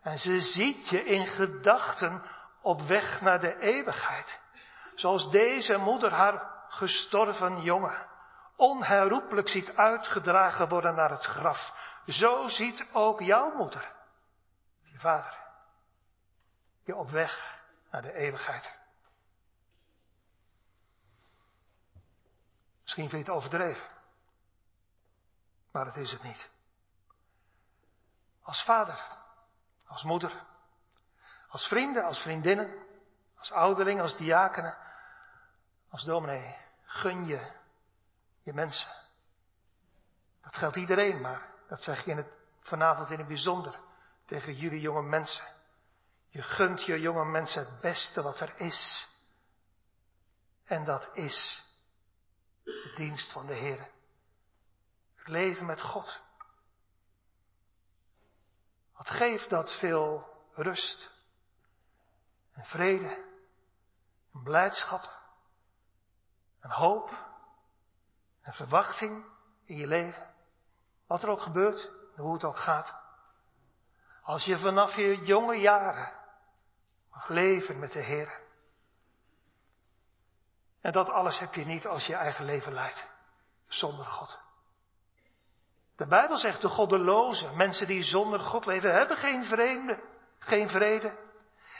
En 0.00 0.18
ze 0.18 0.40
ziet 0.40 0.88
je 0.88 1.04
in 1.04 1.26
gedachten 1.26 2.22
op 2.62 2.80
weg 2.80 3.20
naar 3.20 3.40
de 3.40 3.58
eeuwigheid. 3.58 4.40
Zoals 4.94 5.30
deze 5.30 5.76
moeder 5.76 6.12
haar 6.12 6.50
gestorven 6.68 7.62
jongen 7.62 8.10
onherroepelijk 8.56 9.48
ziet 9.48 9.76
uitgedragen 9.76 10.68
worden 10.68 10.94
naar 10.94 11.10
het 11.10 11.24
graf. 11.24 11.72
Zo 12.06 12.48
ziet 12.48 12.86
ook 12.92 13.20
jouw 13.20 13.54
moeder, 13.54 13.92
je 14.82 14.98
vader, 14.98 15.38
je 16.84 16.96
op 16.96 17.10
weg 17.10 17.60
naar 17.90 18.02
de 18.02 18.12
eeuwigheid. 18.12 18.81
Misschien 22.92 23.10
vind 23.10 23.26
je 23.26 23.32
het 23.32 23.42
overdreven. 23.42 23.88
Maar 25.70 25.84
dat 25.84 25.96
is 25.96 26.12
het 26.12 26.22
niet. 26.22 26.50
Als 28.42 28.64
vader, 28.64 29.04
als 29.86 30.02
moeder, 30.02 30.44
als 31.48 31.66
vrienden, 31.66 32.04
als 32.04 32.18
vriendinnen, 32.18 32.86
als 33.38 33.52
ouderling, 33.52 34.00
als 34.00 34.16
diakenen, 34.16 34.76
als 35.90 36.04
dominee, 36.04 36.56
gun 36.84 37.26
je 37.26 37.52
je 38.42 38.52
mensen. 38.52 38.90
Dat 40.42 40.56
geldt 40.56 40.76
iedereen, 40.76 41.20
maar 41.20 41.48
dat 41.68 41.82
zeg 41.82 42.04
je 42.04 42.10
in 42.10 42.16
het, 42.16 42.32
vanavond 42.60 43.10
in 43.10 43.18
het 43.18 43.28
bijzonder 43.28 43.80
tegen 44.26 44.54
jullie 44.54 44.80
jonge 44.80 45.02
mensen. 45.02 45.44
Je 46.28 46.42
gunt 46.42 46.84
je 46.84 47.00
jonge 47.00 47.24
mensen 47.24 47.66
het 47.66 47.80
beste 47.80 48.22
wat 48.22 48.40
er 48.40 48.60
is. 48.60 49.08
En 50.64 50.84
dat 50.84 51.10
is 51.12 51.70
de 52.64 52.92
dienst 52.96 53.32
van 53.32 53.46
de 53.46 53.54
Heer. 53.54 53.88
Het 55.14 55.28
leven 55.28 55.66
met 55.66 55.80
God. 55.80 56.20
Wat 58.96 59.10
geeft 59.10 59.50
dat 59.50 59.78
veel 59.78 60.26
rust 60.52 61.10
en 62.52 62.64
vrede 62.64 63.24
en 64.34 64.42
blijdschap 64.42 65.20
en 66.60 66.70
hoop 66.70 67.30
en 68.42 68.52
verwachting 68.52 69.24
in 69.64 69.76
je 69.76 69.86
leven. 69.86 70.34
Wat 71.06 71.22
er 71.22 71.28
ook 71.28 71.42
gebeurt, 71.42 71.90
hoe 72.16 72.32
het 72.32 72.44
ook 72.44 72.58
gaat. 72.58 72.94
Als 74.22 74.44
je 74.44 74.58
vanaf 74.58 74.96
je 74.96 75.24
jonge 75.24 75.56
jaren 75.56 76.12
mag 77.10 77.28
leven 77.28 77.78
met 77.78 77.92
de 77.92 78.02
Heer. 78.02 78.41
En 80.82 80.92
dat 80.92 81.08
alles 81.08 81.38
heb 81.38 81.54
je 81.54 81.64
niet 81.64 81.86
als 81.86 82.06
je 82.06 82.14
eigen 82.14 82.44
leven 82.44 82.72
leidt. 82.72 83.06
Zonder 83.68 84.06
God. 84.06 84.38
De 85.96 86.06
Bijbel 86.06 86.36
zegt 86.38 86.60
de 86.60 86.68
goddelozen, 86.68 87.56
mensen 87.56 87.86
die 87.86 88.02
zonder 88.02 88.40
God 88.40 88.66
leven, 88.66 88.94
hebben 88.94 89.16
geen 89.16 89.44
vrede, 89.44 90.02
geen 90.38 90.68
vrede. 90.68 91.18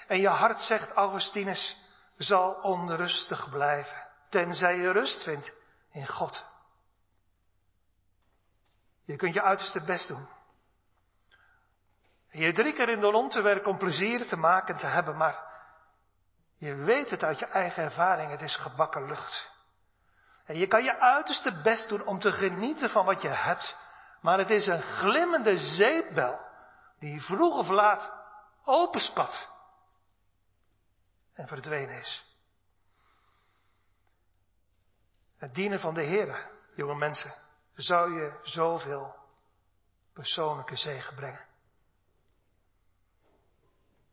En 0.06 0.20
je 0.20 0.28
hart, 0.28 0.60
zegt 0.60 0.92
Augustinus, 0.92 1.76
zal 2.16 2.52
onrustig 2.52 3.50
blijven, 3.50 4.06
tenzij 4.28 4.76
je 4.76 4.90
rust 4.92 5.22
vindt 5.22 5.54
in 5.90 6.06
God. 6.06 6.44
Je 9.04 9.16
kunt 9.16 9.34
je 9.34 9.42
uiterste 9.42 9.84
best 9.84 10.08
doen. 10.08 10.28
Je 12.28 12.52
drie 12.52 12.72
keer 12.72 12.88
in 12.88 13.00
de 13.00 13.10
rond 13.10 13.30
te 13.32 13.40
werken 13.40 13.70
om 13.70 13.78
plezier 13.78 14.28
te 14.28 14.36
maken 14.36 14.74
en 14.74 14.80
te 14.80 14.86
hebben, 14.86 15.16
maar 15.16 15.51
je 16.62 16.74
weet 16.74 17.10
het 17.10 17.22
uit 17.22 17.38
je 17.38 17.46
eigen 17.46 17.82
ervaring, 17.82 18.30
het 18.30 18.42
is 18.42 18.56
gebakken 18.56 19.06
lucht. 19.06 19.50
En 20.44 20.56
je 20.56 20.66
kan 20.66 20.84
je 20.84 20.98
uiterste 20.98 21.60
best 21.62 21.88
doen 21.88 22.04
om 22.04 22.18
te 22.18 22.32
genieten 22.32 22.90
van 22.90 23.04
wat 23.04 23.22
je 23.22 23.28
hebt, 23.28 23.76
maar 24.20 24.38
het 24.38 24.50
is 24.50 24.66
een 24.66 24.82
glimmende 24.82 25.58
zeepbel 25.58 26.40
die 26.98 27.22
vroeg 27.22 27.58
of 27.58 27.68
laat 27.68 28.12
openspat 28.64 29.50
en 31.32 31.48
verdwenen 31.48 31.98
is. 31.98 32.24
Het 35.36 35.54
dienen 35.54 35.80
van 35.80 35.94
de 35.94 36.02
Heer, 36.02 36.50
jonge 36.74 36.96
mensen, 36.96 37.34
zou 37.74 38.12
je 38.12 38.40
zoveel 38.42 39.14
persoonlijke 40.12 40.76
zegen 40.76 41.14
brengen. 41.14 41.46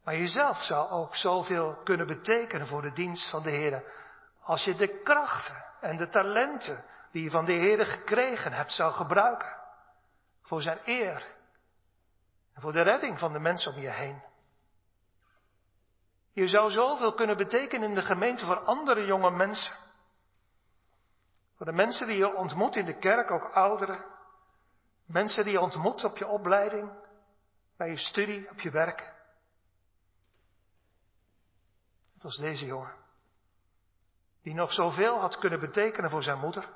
Maar 0.09 0.17
jezelf 0.17 0.63
zou 0.63 0.89
ook 0.89 1.15
zoveel 1.15 1.81
kunnen 1.83 2.07
betekenen 2.07 2.67
voor 2.67 2.81
de 2.81 2.93
dienst 2.93 3.29
van 3.29 3.43
de 3.43 3.49
Heer. 3.49 3.83
Als 4.41 4.63
je 4.63 4.75
de 4.75 5.01
krachten 5.03 5.65
en 5.79 5.97
de 5.97 6.09
talenten 6.09 6.85
die 7.11 7.23
je 7.23 7.29
van 7.29 7.45
de 7.45 7.51
Heer 7.51 7.85
gekregen 7.85 8.51
hebt 8.51 8.71
zou 8.71 8.93
gebruiken. 8.93 9.55
Voor 10.41 10.61
zijn 10.61 10.79
eer. 10.83 11.25
En 12.53 12.61
voor 12.61 12.71
de 12.71 12.81
redding 12.81 13.19
van 13.19 13.31
de 13.33 13.39
mensen 13.39 13.73
om 13.73 13.79
je 13.81 13.89
heen. 13.89 14.23
Je 16.33 16.47
zou 16.47 16.71
zoveel 16.71 17.13
kunnen 17.13 17.37
betekenen 17.37 17.89
in 17.89 17.95
de 17.95 18.01
gemeente 18.01 18.45
voor 18.45 18.59
andere 18.59 19.05
jonge 19.05 19.31
mensen. 19.31 19.75
Voor 21.55 21.65
de 21.65 21.73
mensen 21.73 22.07
die 22.07 22.17
je 22.17 22.35
ontmoet 22.35 22.75
in 22.75 22.85
de 22.85 22.97
kerk, 22.97 23.31
ook 23.31 23.51
ouderen. 23.53 24.05
Mensen 25.05 25.43
die 25.43 25.53
je 25.53 25.61
ontmoet 25.61 26.03
op 26.03 26.17
je 26.17 26.27
opleiding, 26.27 26.91
bij 27.77 27.89
je 27.89 27.97
studie, 27.97 28.49
op 28.49 28.59
je 28.59 28.71
werk. 28.71 29.17
Het 32.19 32.27
was 32.27 32.37
deze 32.37 32.65
jongen. 32.65 32.93
Die 34.41 34.53
nog 34.53 34.73
zoveel 34.73 35.19
had 35.19 35.37
kunnen 35.37 35.59
betekenen 35.59 36.09
voor 36.09 36.23
zijn 36.23 36.39
moeder. 36.39 36.69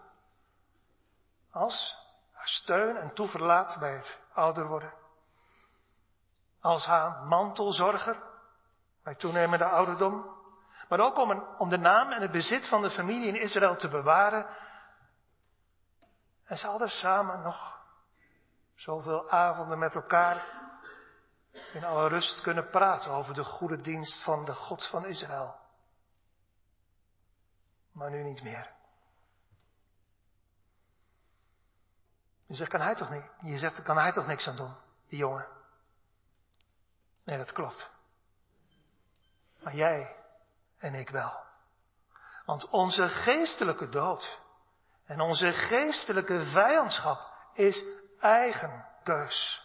Als 1.51 1.97
haar 2.31 2.47
steun 2.47 2.95
en 2.97 3.13
toeverlaat 3.13 3.77
bij 3.79 3.95
het 3.95 4.21
ouder 4.33 4.67
worden. 4.67 4.93
Als 6.61 6.85
haar 6.85 7.23
mantelzorger 7.25 8.23
bij 9.03 9.15
toenemende 9.15 9.65
ouderdom. 9.65 10.35
Maar 10.89 10.99
ook 10.99 11.17
om, 11.17 11.43
om 11.57 11.69
de 11.69 11.77
naam 11.77 12.11
en 12.11 12.21
het 12.21 12.31
bezit 12.31 12.67
van 12.67 12.81
de 12.81 12.89
familie 12.89 13.27
in 13.27 13.41
Israël 13.41 13.75
te 13.75 13.89
bewaren 13.89 14.47
en 16.45 16.57
ze 16.57 16.67
hadden 16.67 16.89
samen 16.89 17.41
nog 17.41 17.79
zoveel 18.75 19.29
avonden 19.29 19.79
met 19.79 19.95
elkaar 19.95 20.62
in 21.73 21.83
alle 21.83 22.07
rust 22.07 22.41
kunnen 22.41 22.69
praten 22.69 23.11
over 23.11 23.33
de 23.33 23.43
goede 23.43 23.81
dienst 23.81 24.23
van 24.23 24.45
de 24.45 24.53
God 24.53 24.87
van 24.87 25.05
Israël. 25.05 25.55
Maar 27.91 28.09
nu 28.09 28.23
niet 28.23 28.43
meer. 28.43 28.71
Je 32.45 32.55
zegt, 32.55 32.69
kan 32.69 32.81
hij 32.81 32.95
toch 32.95 33.09
niet? 33.09 33.25
Je 33.41 33.57
zegt, 33.57 33.81
kan 33.81 33.97
hij 33.97 34.11
toch 34.11 34.27
niks 34.27 34.47
aan 34.47 34.55
doen, 34.55 34.75
die 35.07 35.17
jongen? 35.17 35.47
Nee, 37.23 37.37
dat 37.37 37.51
klopt. 37.51 37.89
Maar 39.59 39.75
jij 39.75 40.15
en 40.77 40.93
ik 40.93 41.09
wel. 41.09 41.43
Want 42.45 42.69
onze 42.69 43.09
geestelijke 43.09 43.89
dood 43.89 44.39
en 45.05 45.21
onze 45.21 45.51
geestelijke 45.51 46.45
vijandschap 46.45 47.31
is 47.53 47.85
eigen 48.19 48.85
keus. 49.03 49.61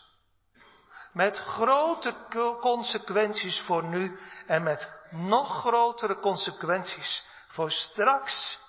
Met 1.13 1.39
grote 1.39 2.15
consequenties 2.61 3.61
voor 3.61 3.85
nu 3.85 4.19
en 4.47 4.63
met 4.63 4.91
nog 5.11 5.61
grotere 5.61 6.21
consequenties 6.21 7.25
voor 7.49 7.71
straks. 7.71 8.67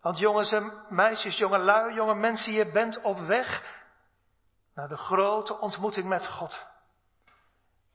Want 0.00 0.18
jongens 0.18 0.52
en 0.52 0.84
meisjes, 0.88 1.38
jonge 1.38 1.58
lui, 1.58 1.94
jonge 1.94 2.14
mensen, 2.14 2.52
je 2.52 2.70
bent 2.70 3.00
op 3.00 3.18
weg 3.18 3.78
naar 4.74 4.88
de 4.88 4.96
grote 4.96 5.58
ontmoeting 5.58 6.08
met 6.08 6.26
God. 6.26 6.66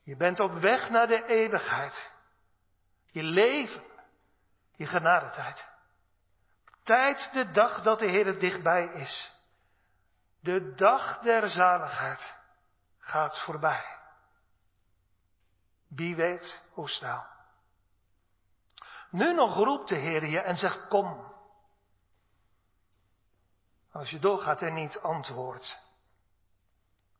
Je 0.02 0.16
bent 0.16 0.40
op 0.40 0.52
weg 0.52 0.90
naar 0.90 1.06
de 1.06 1.24
eeuwigheid. 1.26 2.10
Je 3.10 3.22
leven, 3.22 3.82
je 4.76 4.86
genadetijd. 4.86 5.64
Tijd 6.82 7.30
de 7.32 7.50
dag 7.50 7.82
dat 7.82 7.98
de 7.98 8.06
Heer 8.06 8.38
dichtbij 8.38 8.86
is. 8.86 9.32
De 10.40 10.74
dag 10.74 11.18
der 11.18 11.48
zaligheid 11.48 12.34
gaat 13.06 13.40
voorbij. 13.40 13.98
Wie 15.88 16.16
weet 16.16 16.62
hoe 16.70 16.88
snel. 16.88 17.26
Nu 19.10 19.34
nog 19.34 19.54
roept 19.54 19.88
de 19.88 19.94
Heer 19.94 20.24
je 20.24 20.40
en 20.40 20.56
zegt 20.56 20.88
kom. 20.88 21.34
Als 23.92 24.10
je 24.10 24.18
doorgaat 24.18 24.62
en 24.62 24.74
niet 24.74 24.98
antwoordt, 24.98 25.78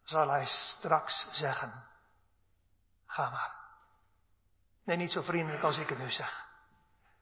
zal 0.03 0.29
hij 0.29 0.47
straks 0.47 1.29
zeggen, 1.31 1.89
ga 3.07 3.31
maar. 3.31 3.55
Nee, 4.85 4.97
niet 4.97 5.13
zo 5.13 5.23
vriendelijk 5.23 5.63
als 5.63 5.79
ik 5.79 5.89
het 5.89 5.99
nu 5.99 6.11
zeg. 6.11 6.47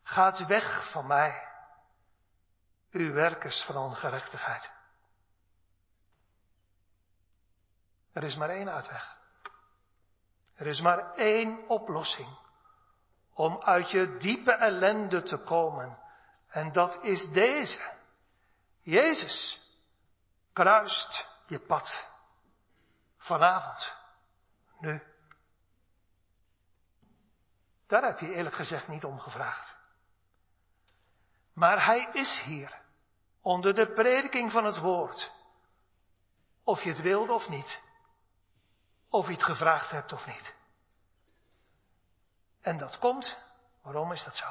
Gaat 0.03 0.47
weg 0.47 0.91
van 0.91 1.07
mij, 1.07 1.49
uw 2.91 3.13
werkers 3.13 3.65
van 3.65 3.77
ongerechtigheid. 3.77 4.71
Er 8.15 8.23
is 8.23 8.37
maar 8.37 8.49
één 8.49 8.71
uitweg. 8.71 9.17
Er 10.55 10.67
is 10.67 10.81
maar 10.81 11.15
één 11.15 11.69
oplossing 11.69 12.39
om 13.33 13.63
uit 13.63 13.91
je 13.91 14.17
diepe 14.17 14.53
ellende 14.53 15.23
te 15.23 15.37
komen. 15.37 15.99
En 16.49 16.73
dat 16.73 17.03
is 17.03 17.29
deze. 17.29 17.93
Jezus 18.83 19.61
kruist 20.53 21.29
je 21.47 21.59
pad. 21.61 22.09
Vanavond. 23.19 23.97
Nu. 24.79 25.03
Daar 27.87 28.05
heb 28.05 28.19
je 28.19 28.35
eerlijk 28.35 28.55
gezegd 28.55 28.89
niet 28.89 29.05
om 29.05 29.19
gevraagd. 29.19 29.77
Maar 31.53 31.85
hij 31.85 32.09
is 32.13 32.41
hier. 32.45 32.83
Onder 33.41 33.75
de 33.75 33.93
prediking 33.93 34.51
van 34.51 34.65
het 34.65 34.79
woord. 34.79 35.33
Of 36.65 36.83
je 36.83 36.89
het 36.89 37.01
wilde 37.01 37.33
of 37.33 37.49
niet. 37.49 37.83
Of 39.15 39.27
je 39.27 39.33
het 39.33 39.43
gevraagd 39.43 39.91
hebt 39.91 40.13
of 40.13 40.27
niet. 40.27 40.55
En 42.61 42.79
dat 42.79 42.99
komt, 42.99 43.39
waarom 43.83 44.13
is 44.13 44.25
dat 44.25 44.37
zo? 44.37 44.47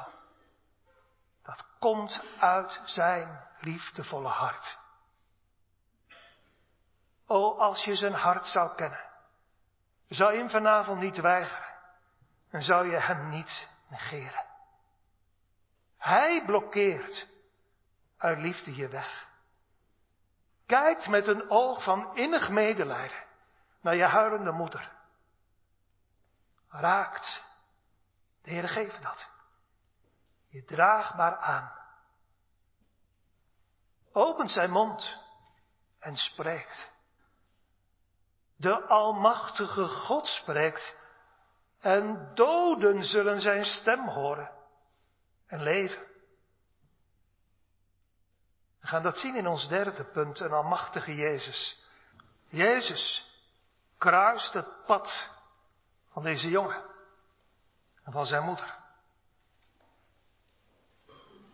Dat 1.42 1.66
komt 1.78 2.24
uit 2.38 2.80
zijn 2.84 3.48
liefdevolle 3.60 4.28
hart. 4.28 4.78
O, 7.26 7.58
als 7.58 7.84
je 7.84 7.94
zijn 7.94 8.14
hart 8.14 8.46
zou 8.46 8.74
kennen, 8.74 9.04
zou 10.08 10.32
je 10.32 10.38
hem 10.38 10.50
vanavond 10.50 11.00
niet 11.00 11.20
weigeren 11.20 11.74
en 12.50 12.62
zou 12.62 12.90
je 12.90 13.00
hem 13.00 13.28
niet 13.28 13.68
negeren. 13.88 14.46
Hij 15.98 16.44
blokkeert 16.44 17.26
uit 18.16 18.38
liefde 18.38 18.74
je 18.74 18.88
weg. 18.88 19.28
Kijkt 20.66 21.08
met 21.08 21.26
een 21.26 21.50
oog 21.50 21.82
van 21.82 22.16
innig 22.16 22.48
medelijden 22.48 23.24
naar 23.84 23.94
je 23.94 24.04
huilende 24.04 24.52
moeder. 24.52 24.92
Raakt. 26.68 27.44
De 28.42 28.50
Heer 28.50 28.68
geeft 28.68 29.02
dat. 29.02 29.28
Je 30.48 30.64
draagbaar 30.64 31.36
aan. 31.36 31.72
Opent 34.12 34.50
zijn 34.50 34.70
mond 34.70 35.18
en 35.98 36.16
spreekt. 36.16 36.92
De 38.56 38.86
Almachtige 38.86 39.86
God 39.86 40.26
spreekt 40.26 40.96
en 41.80 42.34
doden 42.34 43.04
zullen 43.04 43.40
zijn 43.40 43.64
stem 43.64 44.08
horen 44.08 44.50
en 45.46 45.62
leven. 45.62 46.06
We 48.80 48.86
gaan 48.86 49.02
dat 49.02 49.18
zien 49.18 49.36
in 49.36 49.46
ons 49.46 49.68
derde 49.68 50.04
punt, 50.04 50.40
een 50.40 50.52
Almachtige 50.52 51.14
Jezus. 51.14 51.84
Jezus 52.48 53.33
kruist 54.04 54.52
het 54.52 54.84
pad 54.86 55.30
van 56.12 56.22
deze 56.22 56.48
jongen 56.48 56.82
en 58.02 58.12
van 58.12 58.26
zijn 58.26 58.42
moeder. 58.42 58.76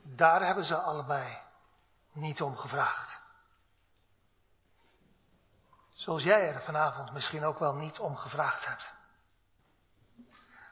Daar 0.02 0.46
hebben 0.46 0.64
ze 0.64 0.76
allebei 0.76 1.38
niet 2.12 2.42
om 2.42 2.56
gevraagd. 2.56 3.20
Zoals 5.92 6.22
jij 6.22 6.48
er 6.54 6.62
vanavond 6.62 7.12
misschien 7.12 7.44
ook 7.44 7.58
wel 7.58 7.74
niet 7.74 7.98
om 7.98 8.16
gevraagd 8.16 8.66
hebt. 8.66 8.92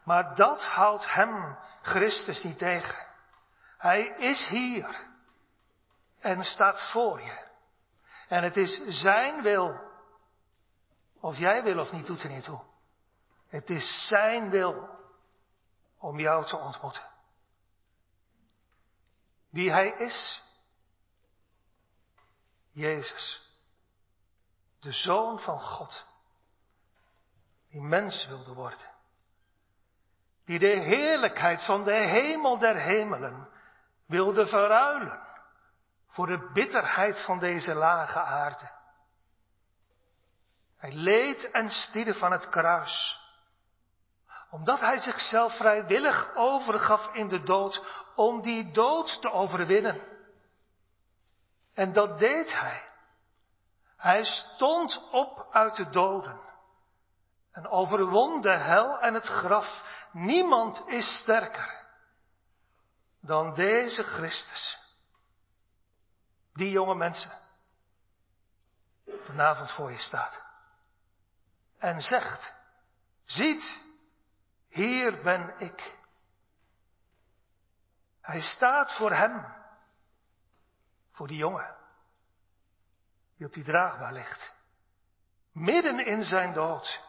Maar 0.05 0.35
dat 0.35 0.65
houdt 0.65 1.13
hem, 1.13 1.59
Christus, 1.83 2.43
niet 2.43 2.59
tegen. 2.59 3.07
Hij 3.77 4.07
is 4.07 4.47
hier 4.49 5.07
en 6.19 6.45
staat 6.45 6.91
voor 6.91 7.21
je. 7.21 7.47
En 8.29 8.43
het 8.43 8.57
is 8.57 8.81
zijn 8.87 9.43
wil. 9.43 9.88
Of 11.21 11.39
jij 11.39 11.63
wil 11.63 11.79
of 11.79 11.93
niet, 11.93 12.07
doet 12.07 12.23
er 12.23 12.31
niet 12.31 12.45
toe. 12.45 12.61
Het 13.49 13.71
is 13.71 14.07
zijn 14.09 14.51
wil 14.51 14.89
om 15.99 16.21
jou 16.21 16.47
te 16.47 16.57
ontmoeten. 16.57 17.07
Wie 19.51 19.71
hij 19.71 19.89
is? 19.89 20.43
Jezus 22.71 23.49
de 24.81 24.93
Zoon 24.93 25.41
van 25.41 25.61
God, 25.61 26.07
die 27.69 27.83
mens 27.83 28.27
wilde 28.27 28.53
worden, 28.53 28.87
die 30.45 30.59
de 30.59 30.67
heerlijkheid 30.67 31.65
van 31.65 31.85
de 31.85 31.93
hemel 31.93 32.59
der 32.59 32.77
hemelen 32.77 33.49
wilde 34.07 34.47
verruilen 34.47 35.27
voor 36.09 36.27
de 36.27 36.51
bitterheid 36.53 37.25
van 37.25 37.39
deze 37.39 37.75
lage 37.75 38.19
aarde. 38.21 38.71
Hij 40.79 40.93
leed 40.93 41.51
en 41.51 41.71
stierf 41.71 42.19
van 42.19 42.33
het 42.33 42.49
kruis, 42.49 43.21
omdat 44.51 44.81
hij 44.81 44.99
zichzelf 44.99 45.57
vrijwillig 45.57 46.35
overgaf 46.35 47.15
in 47.15 47.29
de 47.29 47.43
dood, 47.43 47.85
om 48.17 48.43
die 48.43 48.71
dood 48.71 49.21
te 49.21 49.31
overwinnen. 49.31 50.03
En 51.75 51.93
dat 51.93 52.19
deed 52.19 52.61
hij 52.61 52.89
hij 53.99 54.25
stond 54.25 55.09
op 55.11 55.47
uit 55.51 55.77
de 55.77 55.91
doden 55.91 56.41
en 57.53 57.69
overwon 57.69 58.41
de 58.41 58.51
hel 58.51 59.01
en 59.01 59.15
het 59.15 59.27
graf. 59.27 59.83
Niemand 60.13 60.83
is 60.87 61.19
sterker 61.19 61.87
dan 63.21 63.55
deze 63.55 64.03
Christus. 64.03 64.79
Die 66.53 66.71
jonge 66.71 66.95
mensen 66.95 67.33
vanavond 69.25 69.71
voor 69.71 69.91
je 69.91 69.99
staat. 69.99 70.43
En 71.79 72.01
zegt, 72.01 72.55
ziet, 73.25 73.77
hier 74.69 75.23
ben 75.23 75.55
ik. 75.59 75.97
Hij 78.21 78.41
staat 78.41 78.97
voor 78.97 79.13
hem, 79.13 79.55
voor 81.13 81.27
die 81.27 81.37
jongen 81.37 81.77
die 83.39 83.47
op 83.47 83.53
die 83.53 83.65
draagbaar 83.65 84.13
ligt. 84.13 84.53
Midden 85.53 86.07
in 86.07 86.23
zijn 86.23 86.53
dood. 86.53 87.01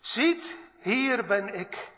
Ziet, 0.00 0.56
hier 0.80 1.26
ben 1.26 1.48
ik. 1.54 1.92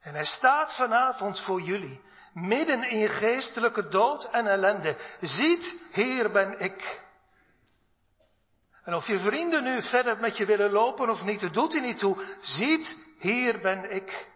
En 0.00 0.14
hij 0.14 0.24
staat 0.24 0.76
vanavond 0.76 1.40
voor 1.40 1.60
jullie, 1.60 2.00
midden 2.32 2.82
in 2.82 2.98
je 2.98 3.08
geestelijke 3.08 3.88
dood 3.88 4.24
en 4.24 4.46
ellende. 4.46 5.16
Ziet, 5.20 5.74
hier 5.90 6.30
ben 6.30 6.58
ik. 6.58 7.08
En 8.82 8.94
of 8.94 9.06
je 9.06 9.18
vrienden 9.18 9.64
nu 9.64 9.82
verder 9.82 10.18
met 10.18 10.36
je 10.36 10.46
willen 10.46 10.70
lopen 10.70 11.10
of 11.10 11.22
niet, 11.22 11.40
dat 11.40 11.54
doet 11.54 11.72
hij 11.72 11.82
niet 11.82 11.98
toe. 11.98 12.38
Ziet, 12.42 12.98
hier 13.18 13.60
ben 13.60 13.90
ik. 13.90 14.28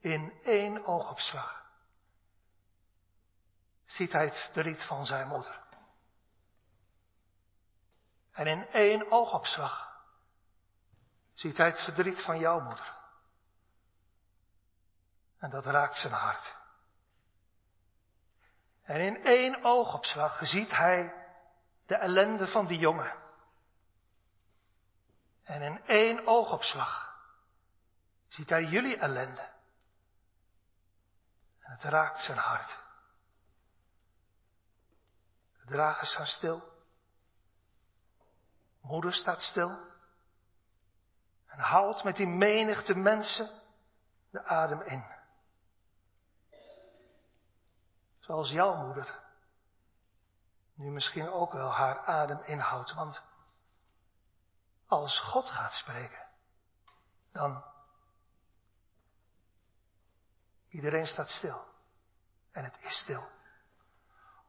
In 0.00 0.32
één 0.42 0.84
oogopslag 0.86 1.64
ziet 3.84 4.12
hij 4.12 4.24
het 4.24 4.36
verdriet 4.36 4.82
van 4.82 5.06
zijn 5.06 5.28
moeder. 5.28 5.62
En 8.32 8.46
in 8.46 8.68
één 8.68 9.10
oogopslag 9.10 10.02
ziet 11.32 11.56
hij 11.56 11.66
het 11.66 11.80
verdriet 11.80 12.22
van 12.22 12.38
jouw 12.38 12.60
moeder. 12.60 12.96
En 15.38 15.50
dat 15.50 15.64
raakt 15.64 15.96
zijn 15.96 16.12
hart. 16.12 16.54
En 18.82 19.00
in 19.00 19.24
één 19.24 19.64
oogopslag 19.64 20.38
ziet 20.42 20.70
hij 20.70 21.23
de 21.86 21.94
ellende 21.94 22.46
van 22.46 22.66
die 22.66 22.78
jongen. 22.78 23.22
En 25.42 25.62
in 25.62 25.84
één 25.86 26.26
oogopslag 26.26 27.18
ziet 28.28 28.48
hij 28.48 28.64
jullie 28.64 28.96
ellende. 28.96 29.52
En 31.60 31.72
het 31.72 31.82
raakt 31.82 32.20
zijn 32.20 32.38
hart. 32.38 32.78
De 35.58 35.64
dragers 35.66 36.10
staan 36.10 36.26
stil. 36.26 36.72
Moeder 38.80 39.12
staat 39.12 39.42
stil. 39.42 39.92
En 41.46 41.58
houdt 41.58 42.04
met 42.04 42.16
die 42.16 42.26
menigte 42.26 42.94
mensen 42.94 43.62
de 44.30 44.44
adem 44.44 44.80
in. 44.80 45.12
Zoals 48.20 48.50
jouw 48.50 48.74
moeder 48.74 49.23
nu 50.74 50.90
misschien 50.90 51.30
ook 51.30 51.52
wel 51.52 51.70
haar 51.70 51.98
adem 51.98 52.42
inhoudt. 52.42 52.94
Want 52.94 53.22
als 54.86 55.20
God 55.20 55.50
gaat 55.50 55.72
spreken, 55.72 56.26
dan 57.32 57.64
iedereen 60.68 61.06
staat 61.06 61.28
stil. 61.28 61.72
En 62.52 62.64
het 62.64 62.78
is 62.80 62.98
stil. 62.98 63.28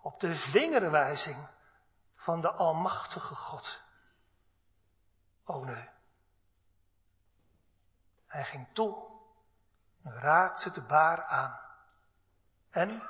Op 0.01 0.19
de 0.19 0.35
vingerwijzing 0.35 1.49
van 2.15 2.41
de 2.41 2.51
Almachtige 2.51 3.35
God. 3.35 3.81
Oh 5.45 5.65
nee. 5.65 5.89
Hij 8.27 8.43
ging 8.43 8.73
toe 8.73 9.13
raakte 10.03 10.71
de 10.71 10.81
baar 10.81 11.23
aan. 11.23 11.59
En 12.69 13.03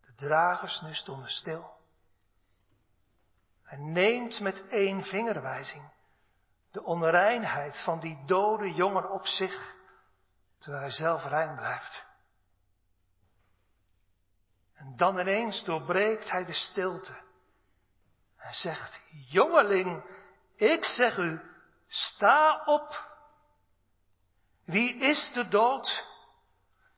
de 0.00 0.14
dragers 0.14 0.80
nu 0.80 0.94
stonden 0.94 1.30
stil. 1.30 1.77
Hij 3.68 3.78
neemt 3.78 4.40
met 4.40 4.66
één 4.68 5.02
vingerwijzing 5.02 5.90
de 6.70 6.82
onreinheid 6.82 7.82
van 7.84 8.00
die 8.00 8.22
dode 8.26 8.72
jongen 8.74 9.10
op 9.10 9.26
zich, 9.26 9.74
terwijl 10.58 10.82
hij 10.82 10.92
zelf 10.92 11.24
rein 11.24 11.56
blijft. 11.56 12.04
En 14.74 14.96
dan 14.96 15.18
ineens 15.18 15.64
doorbreekt 15.64 16.30
hij 16.30 16.44
de 16.44 16.52
stilte. 16.52 17.16
Hij 18.36 18.52
zegt, 18.52 19.00
jongeling, 19.28 20.04
ik 20.56 20.84
zeg 20.84 21.16
u, 21.16 21.40
sta 21.88 22.62
op. 22.64 23.06
Wie 24.64 24.94
is 24.94 25.30
de 25.32 25.48
dood? 25.48 26.06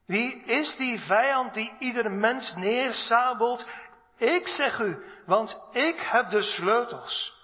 Wie 0.07 0.43
is 0.43 0.77
die 0.77 1.01
vijand 1.01 1.55
die 1.55 1.77
ieder 1.79 2.11
mens 2.11 2.55
neersabelt? 2.55 3.69
Ik 4.21 4.49
zeg 4.49 4.79
u, 4.79 5.05
want 5.27 5.61
ik 5.71 6.01
heb 6.01 6.31
de 6.31 6.43
sleutels 6.43 7.43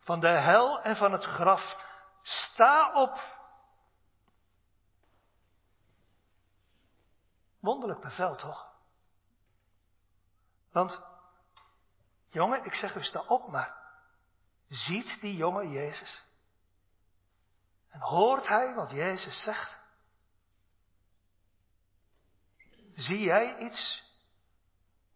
van 0.00 0.20
de 0.20 0.28
hel 0.28 0.80
en 0.80 0.96
van 0.96 1.12
het 1.12 1.24
graf. 1.24 1.76
Sta 2.22 2.92
op. 3.02 3.40
Wonderlijk 7.60 8.00
bevel 8.00 8.36
toch? 8.36 8.72
Want, 10.72 11.02
jongen, 12.28 12.64
ik 12.64 12.74
zeg 12.74 12.94
u, 12.94 13.02
sta 13.02 13.20
op, 13.20 13.48
maar 13.48 13.76
ziet 14.68 15.20
die 15.20 15.36
jongen 15.36 15.70
Jezus? 15.70 16.24
En 17.88 18.00
hoort 18.00 18.48
hij 18.48 18.74
wat 18.74 18.90
Jezus 18.90 19.42
zegt? 19.42 19.80
Zie 22.94 23.20
jij 23.20 23.56
iets? 23.56 24.01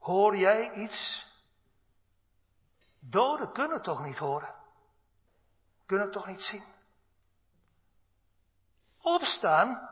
Hoor 0.06 0.36
jij 0.36 0.72
iets? 0.72 1.26
Doden 3.00 3.52
kunnen 3.52 3.82
toch 3.82 4.04
niet 4.04 4.18
horen? 4.18 4.54
Kunnen 5.86 6.10
toch 6.10 6.26
niet 6.26 6.42
zien? 6.42 6.64
Opstaan, 9.00 9.88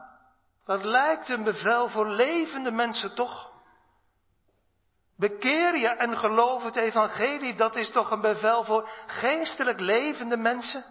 dat 0.65 0.85
lijkt 0.85 1.29
een 1.29 1.43
bevel 1.43 1.89
voor 1.89 2.09
levende 2.09 2.71
mensen 2.71 3.15
toch? 3.15 3.53
Bekeer 5.17 5.77
je 5.77 5.89
en 5.89 6.17
geloof 6.17 6.63
het 6.63 6.77
evangelie, 6.77 7.55
dat 7.55 7.77
is 7.77 7.91
toch 7.91 8.11
een 8.11 8.21
bevel 8.21 8.65
voor 8.65 8.89
geestelijk 9.07 9.81
levende 9.81 10.37
mensen? 10.37 10.85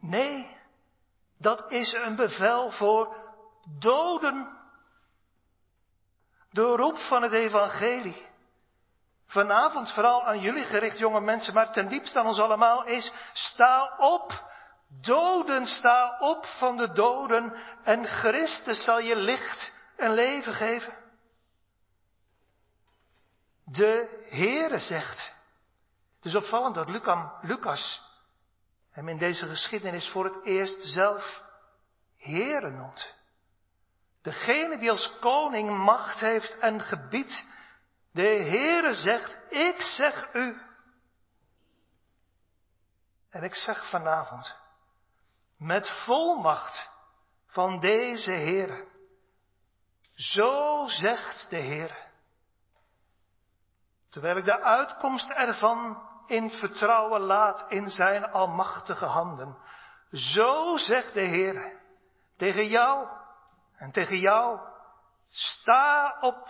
Nee, 0.00 0.56
dat 1.38 1.70
is 1.72 1.92
een 1.92 2.16
bevel 2.16 2.70
voor 2.70 3.16
doden. 3.78 4.59
De 6.50 6.62
roep 6.62 6.98
van 6.98 7.22
het 7.22 7.32
evangelie. 7.32 8.28
Vanavond 9.26 9.92
vooral 9.92 10.24
aan 10.24 10.40
jullie 10.40 10.64
gericht, 10.64 10.98
jonge 10.98 11.20
mensen, 11.20 11.54
maar 11.54 11.72
ten 11.72 11.88
diepste 11.88 12.18
aan 12.18 12.26
ons 12.26 12.38
allemaal 12.38 12.84
is, 12.84 13.12
sta 13.32 13.96
op. 13.98 14.48
Doden, 15.00 15.66
sta 15.66 16.18
op 16.18 16.46
van 16.46 16.76
de 16.76 16.92
doden 16.92 17.54
en 17.82 18.04
Christus 18.06 18.84
zal 18.84 19.00
je 19.00 19.16
licht 19.16 19.72
en 19.96 20.12
leven 20.14 20.54
geven. 20.54 20.94
De 23.64 24.24
Heere 24.28 24.78
zegt. 24.78 25.34
Het 26.16 26.24
is 26.24 26.34
opvallend 26.34 26.74
dat 26.74 26.88
Lucas 27.42 28.02
hem 28.90 29.08
in 29.08 29.18
deze 29.18 29.46
geschiedenis 29.46 30.08
voor 30.08 30.24
het 30.24 30.44
eerst 30.44 30.82
zelf 30.82 31.42
Heere 32.18 32.70
noemt. 32.70 33.14
Degene 34.22 34.78
die 34.78 34.90
als 34.90 35.18
koning 35.20 35.70
macht 35.84 36.20
heeft 36.20 36.58
en 36.58 36.80
gebied, 36.80 37.44
de 38.12 38.22
Heere 38.22 38.94
zegt, 38.94 39.52
ik 39.52 39.80
zeg 39.80 40.34
u. 40.34 40.60
En 43.30 43.42
ik 43.42 43.54
zeg 43.54 43.90
vanavond, 43.90 44.56
met 45.56 45.90
volmacht 46.04 46.90
van 47.46 47.80
deze 47.80 48.30
Heere, 48.30 48.88
zo 50.14 50.84
zegt 50.86 51.50
de 51.50 51.60
Heere. 51.60 52.08
Terwijl 54.08 54.36
ik 54.36 54.44
de 54.44 54.60
uitkomst 54.62 55.30
ervan 55.30 56.08
in 56.26 56.50
vertrouwen 56.50 57.20
laat 57.20 57.70
in 57.70 57.90
zijn 57.90 58.24
almachtige 58.24 59.04
handen. 59.04 59.58
Zo 60.10 60.76
zegt 60.76 61.14
de 61.14 61.20
Heer 61.20 61.78
tegen 62.36 62.66
jou 62.66 63.19
en 63.80 63.92
tegen 63.92 64.18
jou, 64.18 64.60
sta 65.28 66.16
op. 66.20 66.48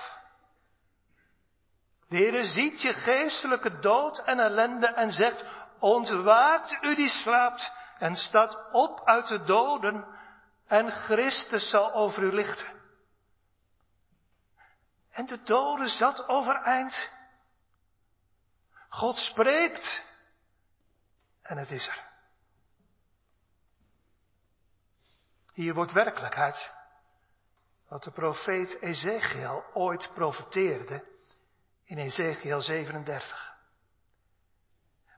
De 2.09 2.17
Heer 2.17 2.45
ziet 2.45 2.83
je 2.83 2.93
geestelijke 2.93 3.79
dood 3.79 4.19
en 4.19 4.39
ellende 4.39 4.87
en 4.87 5.11
zegt, 5.11 5.45
ontwaakt 5.79 6.79
u 6.83 6.95
die 6.95 7.09
slaapt 7.09 7.73
en 7.99 8.17
staat 8.17 8.73
op 8.73 9.05
uit 9.05 9.27
de 9.27 9.43
doden 9.45 10.07
en 10.67 10.91
Christus 10.91 11.71
zal 11.71 11.93
over 11.93 12.23
u 12.23 12.33
lichten. 12.33 12.79
En 15.11 15.27
de 15.27 15.43
dode 15.43 15.89
zat 15.89 16.29
overeind 16.29 17.11
God 18.89 19.17
spreekt 19.17 20.03
en 21.43 21.57
het 21.59 21.71
is 21.71 21.87
er. 21.89 22.09
Hier 25.53 25.75
wordt 25.75 25.93
werkelijkheid 25.93 26.79
wat 27.91 28.03
de 28.03 28.11
profeet 28.11 28.81
Ezekiel 28.81 29.65
ooit 29.73 30.11
profeteerde 30.15 31.05
in 31.85 31.99
Ezekiel 31.99 32.61
37. 32.61 33.55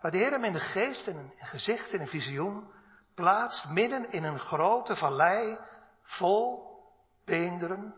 Waar 0.01 0.11
de 0.11 0.17
Heer 0.17 0.31
hem 0.31 0.45
in 0.45 0.53
de 0.53 0.61
geest 0.61 1.07
en 1.07 1.17
een 1.17 1.47
gezicht 1.47 1.93
in 1.93 2.01
een 2.01 2.09
visioen 2.09 2.73
plaatst 3.15 3.69
midden 3.69 4.11
in 4.11 4.25
een 4.25 4.39
grote 4.39 4.97
vallei 4.97 5.59
vol 6.03 6.77
beenderen, 7.25 7.95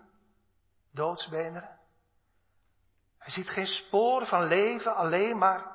doodsbeenderen. 0.93 1.79
Hij 3.19 3.33
ziet 3.33 3.49
geen 3.49 3.67
spoor 3.67 4.27
van 4.27 4.45
leven, 4.45 4.95
alleen 4.95 5.39
maar 5.39 5.67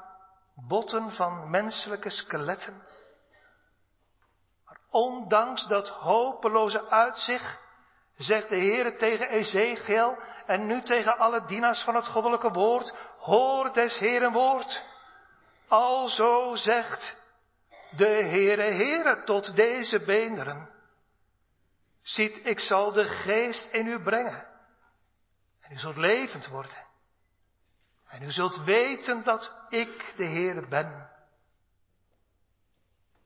botten 0.56 1.12
van 1.12 1.50
menselijke 1.50 2.10
skeletten. 2.10 2.84
Maar 4.66 4.80
ondanks 4.90 5.68
dat 5.68 5.90
hopeloze 5.90 6.90
uitzicht, 6.90 7.60
zegt 8.20 8.50
de 8.50 8.56
Heer 8.56 8.98
tegen 8.98 9.30
Ezekiel 9.30 10.18
en 10.46 10.66
nu 10.66 10.82
tegen 10.82 11.18
alle 11.18 11.46
dienaars 11.46 11.82
van 11.82 11.96
het 11.96 12.08
goddelijke 12.08 12.50
woord, 12.50 12.96
hoor 13.18 13.74
des 13.74 13.98
Heeren 13.98 14.32
woord. 14.32 14.84
Alzo 15.68 16.56
zegt 16.56 17.16
de 17.92 18.06
Heere 18.06 18.62
Heere 18.62 19.24
tot 19.24 19.56
deze 19.56 20.00
beenderen. 20.00 20.70
Ziet, 22.02 22.46
ik 22.46 22.60
zal 22.60 22.92
de 22.92 23.06
geest 23.06 23.72
in 23.72 23.88
u 23.88 24.02
brengen. 24.02 24.48
En 25.62 25.72
u 25.72 25.78
zult 25.78 25.98
levend 25.98 26.48
worden. 26.48 26.88
En 28.08 28.24
u 28.24 28.32
zult 28.32 28.64
weten 28.64 29.24
dat 29.24 29.54
ik 29.70 30.14
de 30.16 30.26
Heer 30.26 30.68
ben. 30.68 31.10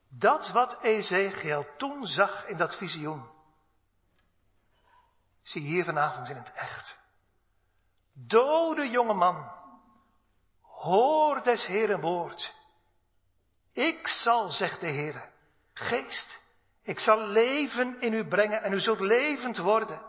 Dat 0.08 0.50
wat 0.50 0.82
Ezekiel 0.82 1.66
toen 1.76 2.06
zag 2.06 2.46
in 2.46 2.56
dat 2.56 2.76
visioen, 2.76 3.33
zie 5.44 5.62
hier 5.62 5.84
vanavond 5.84 6.28
in 6.28 6.36
het 6.36 6.52
echt. 6.52 6.96
Dode 8.12 8.88
jonge 8.88 9.14
man, 9.14 9.50
hoor 10.60 11.42
des 11.42 11.66
Heeren 11.66 12.00
woord. 12.00 12.54
Ik 13.72 14.08
zal, 14.08 14.48
zegt 14.48 14.80
de 14.80 14.90
Heer, 14.90 15.30
geest, 15.72 16.42
ik 16.82 16.98
zal 16.98 17.18
leven 17.18 18.00
in 18.00 18.12
u 18.12 18.28
brengen 18.28 18.62
en 18.62 18.72
u 18.72 18.80
zult 18.80 19.00
levend 19.00 19.58
worden. 19.58 20.02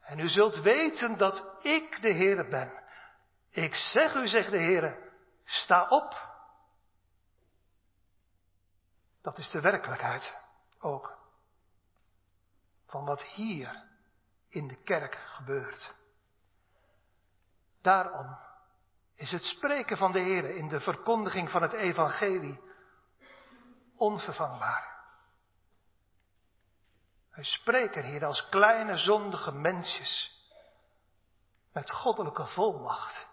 En 0.00 0.18
u 0.18 0.28
zult 0.28 0.56
weten 0.56 1.18
dat 1.18 1.44
ik 1.62 2.02
de 2.02 2.12
Heer 2.12 2.48
ben. 2.48 2.82
Ik 3.50 3.74
zeg 3.74 4.14
u, 4.14 4.28
zegt 4.28 4.50
de 4.50 4.58
Heer, 4.58 5.12
sta 5.44 5.88
op. 5.88 6.30
Dat 9.22 9.38
is 9.38 9.50
de 9.50 9.60
werkelijkheid 9.60 10.36
ook 10.78 11.18
van 12.86 13.04
wat 13.04 13.22
hier 13.22 13.90
in 14.52 14.68
de 14.68 14.82
kerk 14.82 15.14
gebeurt. 15.14 15.94
Daarom 17.82 18.38
is 19.14 19.30
het 19.30 19.44
spreken 19.44 19.96
van 19.96 20.12
de 20.12 20.18
Heer 20.18 20.56
in 20.56 20.68
de 20.68 20.80
verkondiging 20.80 21.50
van 21.50 21.62
het 21.62 21.72
evangelie 21.72 22.60
onvervangbaar. 23.96 24.90
Wij 27.30 27.44
spreken 27.44 28.04
hier 28.04 28.24
als 28.24 28.48
kleine 28.48 28.96
zondige 28.96 29.52
mensjes 29.52 30.40
met 31.72 31.90
goddelijke 31.90 32.46
volmacht 32.46 33.28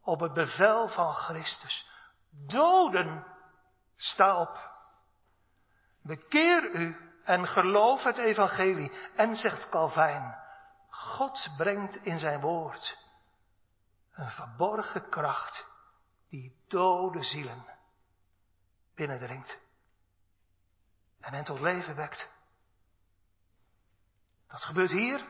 op 0.00 0.20
het 0.20 0.32
bevel 0.32 0.88
van 0.88 1.14
Christus. 1.14 1.88
Doden, 2.30 3.26
sta 3.96 4.40
op. 4.40 4.70
Bekeer 6.02 6.70
u 6.70 7.07
en 7.28 7.48
geloof 7.48 8.02
het 8.02 8.18
evangelie. 8.18 8.92
En 9.14 9.36
zegt 9.36 9.68
Calvijn, 9.68 10.38
God 10.90 11.48
brengt 11.56 11.96
in 11.96 12.18
zijn 12.18 12.40
woord 12.40 12.98
een 14.12 14.30
verborgen 14.30 15.08
kracht 15.08 15.66
die 16.28 16.56
dode 16.68 17.22
zielen 17.22 17.64
binnendringt 18.94 19.58
en 21.20 21.34
hen 21.34 21.44
tot 21.44 21.60
leven 21.60 21.96
wekt. 21.96 22.28
Dat 24.46 24.64
gebeurt 24.64 24.90
hier 24.90 25.26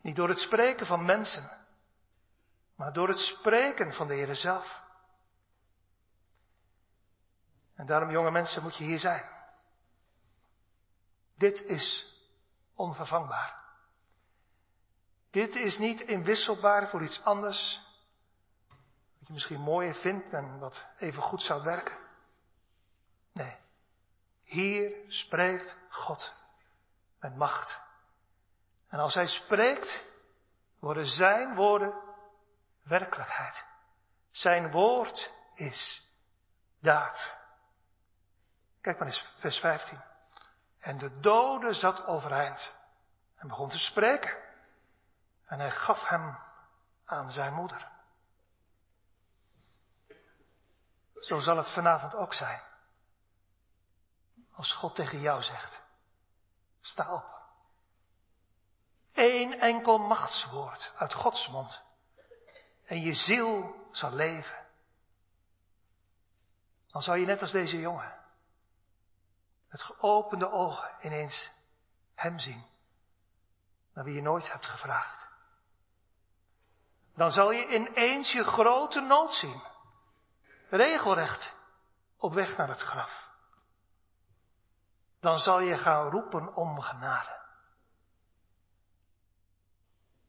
niet 0.00 0.16
door 0.16 0.28
het 0.28 0.38
spreken 0.38 0.86
van 0.86 1.04
mensen, 1.04 1.66
maar 2.74 2.92
door 2.92 3.08
het 3.08 3.18
spreken 3.18 3.94
van 3.94 4.06
de 4.08 4.14
Heer 4.14 4.34
zelf. 4.34 4.80
En 7.74 7.86
daarom, 7.86 8.10
jonge 8.10 8.30
mensen, 8.30 8.62
moet 8.62 8.76
je 8.76 8.84
hier 8.84 8.98
zijn. 8.98 9.37
Dit 11.38 11.62
is 11.62 12.16
onvervangbaar. 12.74 13.56
Dit 15.30 15.54
is 15.54 15.78
niet 15.78 16.00
inwisselbaar 16.00 16.88
voor 16.88 17.02
iets 17.02 17.22
anders. 17.22 17.80
Wat 19.18 19.26
je 19.26 19.32
misschien 19.32 19.60
mooier 19.60 19.94
vindt 19.94 20.32
en 20.32 20.58
wat 20.58 20.86
even 20.98 21.22
goed 21.22 21.42
zou 21.42 21.62
werken. 21.62 21.98
Nee. 23.32 23.56
Hier 24.44 24.92
spreekt 25.08 25.76
God 25.88 26.32
met 27.20 27.36
macht. 27.36 27.80
En 28.88 28.98
als 28.98 29.14
hij 29.14 29.26
spreekt, 29.26 30.04
worden 30.78 31.06
zijn 31.06 31.54
woorden 31.54 31.94
werkelijkheid. 32.82 33.64
Zijn 34.30 34.70
woord 34.70 35.32
is 35.54 36.10
daad. 36.80 37.36
Kijk 38.80 38.98
maar 38.98 39.08
eens, 39.08 39.32
vers 39.38 39.58
15. 39.58 40.00
En 40.78 40.98
de 40.98 41.20
dode 41.20 41.72
zat 41.74 42.04
overeind 42.04 42.74
en 43.36 43.48
begon 43.48 43.68
te 43.68 43.78
spreken. 43.78 44.36
En 45.44 45.58
hij 45.58 45.70
gaf 45.70 46.08
hem 46.08 46.38
aan 47.04 47.30
zijn 47.30 47.54
moeder. 47.54 47.88
Zo 51.20 51.38
zal 51.38 51.56
het 51.56 51.72
vanavond 51.72 52.14
ook 52.14 52.34
zijn. 52.34 52.62
Als 54.52 54.72
God 54.72 54.94
tegen 54.94 55.20
jou 55.20 55.42
zegt, 55.42 55.82
sta 56.80 57.14
op. 57.14 57.36
Eén 59.12 59.60
enkel 59.60 59.98
machtswoord 59.98 60.92
uit 60.96 61.14
Gods 61.14 61.48
mond. 61.48 61.82
En 62.84 63.00
je 63.00 63.14
ziel 63.14 63.86
zal 63.92 64.12
leven. 64.12 64.66
Dan 66.90 67.02
zal 67.02 67.14
je 67.14 67.26
net 67.26 67.40
als 67.40 67.52
deze 67.52 67.80
jongen 67.80 68.17
met 69.68 69.82
geopende 69.82 70.50
ogen 70.50 70.94
ineens 71.00 71.50
Hem 72.14 72.38
zien, 72.38 72.66
naar 73.92 74.04
wie 74.04 74.14
je 74.14 74.22
nooit 74.22 74.52
hebt 74.52 74.66
gevraagd. 74.66 75.26
Dan 77.14 77.30
zal 77.30 77.50
je 77.50 77.66
ineens 77.68 78.32
je 78.32 78.44
grote 78.44 79.00
nood 79.00 79.34
zien, 79.34 79.62
regelrecht 80.70 81.56
op 82.16 82.32
weg 82.32 82.56
naar 82.56 82.68
het 82.68 82.80
graf. 82.80 83.26
Dan 85.20 85.38
zal 85.38 85.60
je 85.60 85.76
gaan 85.76 86.10
roepen 86.10 86.54
om 86.54 86.80
genade. 86.80 87.46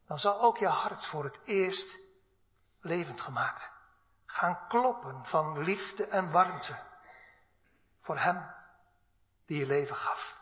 Dan 0.08 0.18
zal 0.18 0.42
ook 0.42 0.58
je 0.58 0.68
hart 0.68 1.06
voor 1.06 1.24
het 1.24 1.40
eerst 1.46 2.00
levend 2.82 3.22
gemaakt 3.22 3.72
gaan 4.26 4.68
kloppen 4.68 5.26
van 5.26 5.64
liefde 5.64 6.08
en 6.08 6.32
warmte 6.32 6.80
voor 8.02 8.18
Hem 8.18 8.59
die 9.50 9.60
je 9.60 9.66
leven 9.66 9.96
gaf. 9.96 10.38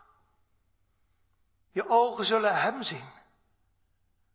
Je 1.70 1.88
ogen 1.88 2.24
zullen 2.24 2.60
Hem 2.60 2.82
zien, 2.82 3.10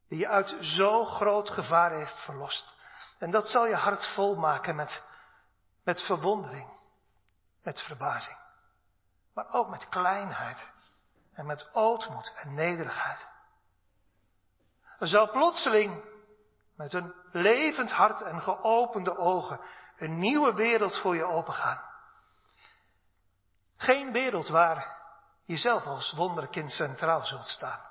die 0.07 0.19
je 0.19 0.27
uit 0.27 0.55
zo 0.59 1.05
groot 1.05 1.49
gevaar 1.49 1.91
heeft 1.91 2.19
verlost. 2.23 2.75
En 3.19 3.31
dat 3.31 3.49
zal 3.49 3.67
je 3.67 3.75
hart 3.75 4.13
volmaken 4.13 4.75
met, 4.75 5.03
met 5.83 6.01
verwondering, 6.01 6.69
met 7.63 7.81
verbazing, 7.81 8.37
maar 9.33 9.53
ook 9.53 9.69
met 9.69 9.89
kleinheid 9.89 10.71
en 11.33 11.45
met 11.45 11.69
ootmoed 11.73 12.33
en 12.35 12.53
nederigheid. 12.53 13.27
Er 14.99 15.07
zal 15.07 15.31
plotseling 15.31 16.03
met 16.75 16.93
een 16.93 17.13
levend 17.31 17.91
hart 17.91 18.21
en 18.21 18.41
geopende 18.41 19.17
ogen 19.17 19.59
een 19.97 20.19
nieuwe 20.19 20.53
wereld 20.53 20.97
voor 20.97 21.15
je 21.15 21.25
opengaan. 21.25 21.92
Geen 23.83 24.11
wereld 24.11 24.47
waar 24.47 24.97
je 25.45 25.57
zelf 25.57 25.85
als 25.85 26.11
wonderkind 26.11 26.71
centraal 26.71 27.25
zult 27.25 27.47
staan. 27.47 27.81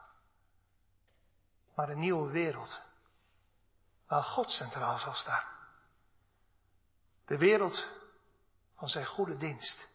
Maar 1.74 1.88
een 1.88 1.98
nieuwe 1.98 2.30
wereld 2.30 2.80
waar 4.06 4.22
God 4.22 4.50
centraal 4.50 4.98
zal 4.98 5.14
staan. 5.14 5.44
De 7.26 7.38
wereld 7.38 7.88
van 8.76 8.88
zijn 8.88 9.06
goede 9.06 9.36
dienst. 9.36 9.88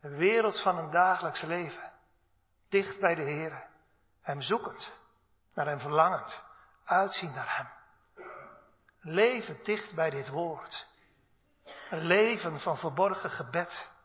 De 0.00 0.08
wereld 0.08 0.62
van 0.62 0.78
een 0.78 0.90
dagelijks 0.90 1.42
leven. 1.42 1.92
Dicht 2.68 3.00
bij 3.00 3.14
de 3.14 3.22
Heer. 3.22 3.66
Hem 4.20 4.42
zoekend. 4.42 4.92
Naar 5.54 5.66
hem 5.66 5.80
verlangend. 5.80 6.42
Uitzien 6.84 7.32
naar 7.32 7.56
hem. 7.56 7.68
Leven 9.00 9.64
dicht 9.64 9.94
bij 9.94 10.10
dit 10.10 10.28
woord. 10.28 10.86
Een 11.90 12.04
leven 12.04 12.60
van 12.60 12.76
verborgen 12.78 13.30
gebed. 13.30 13.98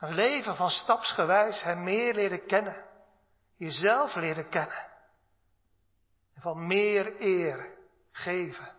Een 0.00 0.14
leven 0.14 0.56
van 0.56 0.70
stapsgewijs 0.70 1.62
hem 1.62 1.84
meer 1.84 2.14
leren 2.14 2.46
kennen. 2.46 2.84
Jezelf 3.56 4.14
leren 4.14 4.48
kennen. 4.48 4.90
En 6.34 6.42
van 6.42 6.66
meer 6.66 7.20
eer 7.20 7.78
geven 8.10 8.76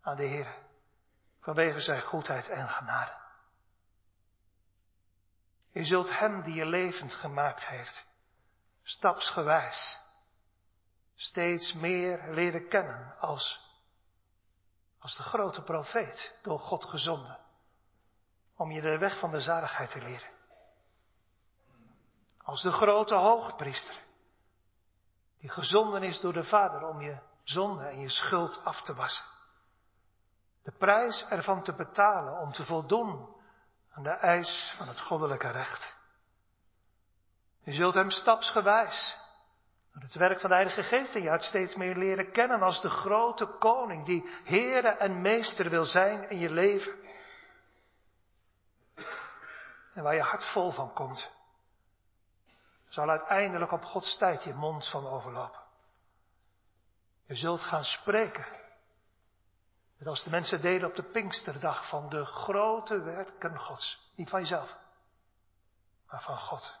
aan 0.00 0.16
de 0.16 0.24
Heer. 0.24 0.62
Vanwege 1.40 1.80
zijn 1.80 2.00
goedheid 2.00 2.48
en 2.48 2.68
genade. 2.68 3.22
Je 5.70 5.84
zult 5.84 6.18
hem 6.18 6.42
die 6.42 6.54
je 6.54 6.66
levend 6.66 7.14
gemaakt 7.14 7.66
heeft, 7.66 8.06
stapsgewijs, 8.82 10.00
steeds 11.14 11.72
meer 11.72 12.32
leren 12.32 12.68
kennen 12.68 13.18
als, 13.18 13.70
als 14.98 15.16
de 15.16 15.22
grote 15.22 15.62
profeet 15.62 16.34
door 16.42 16.58
God 16.58 16.84
gezonden 16.84 17.43
om 18.64 18.70
je 18.70 18.80
de 18.80 18.98
weg 18.98 19.18
van 19.18 19.30
de 19.30 19.40
zaligheid 19.40 19.90
te 19.90 20.02
leren. 20.02 20.28
Als 22.42 22.62
de 22.62 22.72
grote 22.72 23.14
hoogpriester, 23.14 24.02
die 25.38 25.50
gezonden 25.50 26.02
is 26.02 26.20
door 26.20 26.32
de 26.32 26.44
Vader 26.44 26.88
om 26.88 27.00
je 27.00 27.18
zonde 27.42 27.84
en 27.84 28.00
je 28.00 28.08
schuld 28.08 28.60
af 28.64 28.82
te 28.82 28.94
wassen. 28.94 29.24
De 30.62 30.72
prijs 30.72 31.26
ervan 31.28 31.62
te 31.62 31.74
betalen 31.74 32.38
om 32.40 32.52
te 32.52 32.64
voldoen 32.64 33.36
aan 33.90 34.02
de 34.02 34.10
eis 34.10 34.74
van 34.76 34.88
het 34.88 35.00
goddelijke 35.00 35.50
recht. 35.50 35.96
Je 37.62 37.72
zult 37.72 37.94
hem 37.94 38.10
stapsgewijs 38.10 39.18
door 39.92 40.02
het 40.02 40.14
werk 40.14 40.40
van 40.40 40.50
de 40.50 40.56
Heilige 40.56 40.82
Geest 40.82 41.14
in 41.14 41.22
je 41.22 41.40
steeds 41.40 41.74
meer 41.74 41.96
leren 41.96 42.32
kennen 42.32 42.62
als 42.62 42.80
de 42.80 42.90
grote 42.90 43.46
koning 43.46 44.06
die 44.06 44.30
Heere 44.44 44.88
en 44.88 45.20
Meester 45.20 45.70
wil 45.70 45.84
zijn 45.84 46.28
in 46.28 46.38
je 46.38 46.50
leven. 46.50 47.03
En 49.94 50.02
waar 50.02 50.14
je 50.14 50.22
hart 50.22 50.44
vol 50.44 50.72
van 50.72 50.92
komt, 50.92 51.30
zal 52.88 53.10
uiteindelijk 53.10 53.72
op 53.72 53.84
Gods 53.84 54.16
tijd 54.16 54.44
je 54.44 54.54
mond 54.54 54.88
van 54.90 55.06
overlopen. 55.06 55.62
Je 57.26 57.34
zult 57.34 57.62
gaan 57.62 57.84
spreken. 57.84 58.46
Net 59.98 60.08
als 60.08 60.24
de 60.24 60.30
mensen 60.30 60.60
deden 60.60 60.88
op 60.88 60.94
de 60.94 61.10
Pinksterdag 61.10 61.88
van 61.88 62.08
de 62.08 62.24
grote 62.24 63.00
werken 63.02 63.58
Gods. 63.58 64.10
Niet 64.14 64.28
van 64.28 64.40
jezelf, 64.40 64.76
maar 66.06 66.22
van 66.22 66.38
God. 66.38 66.78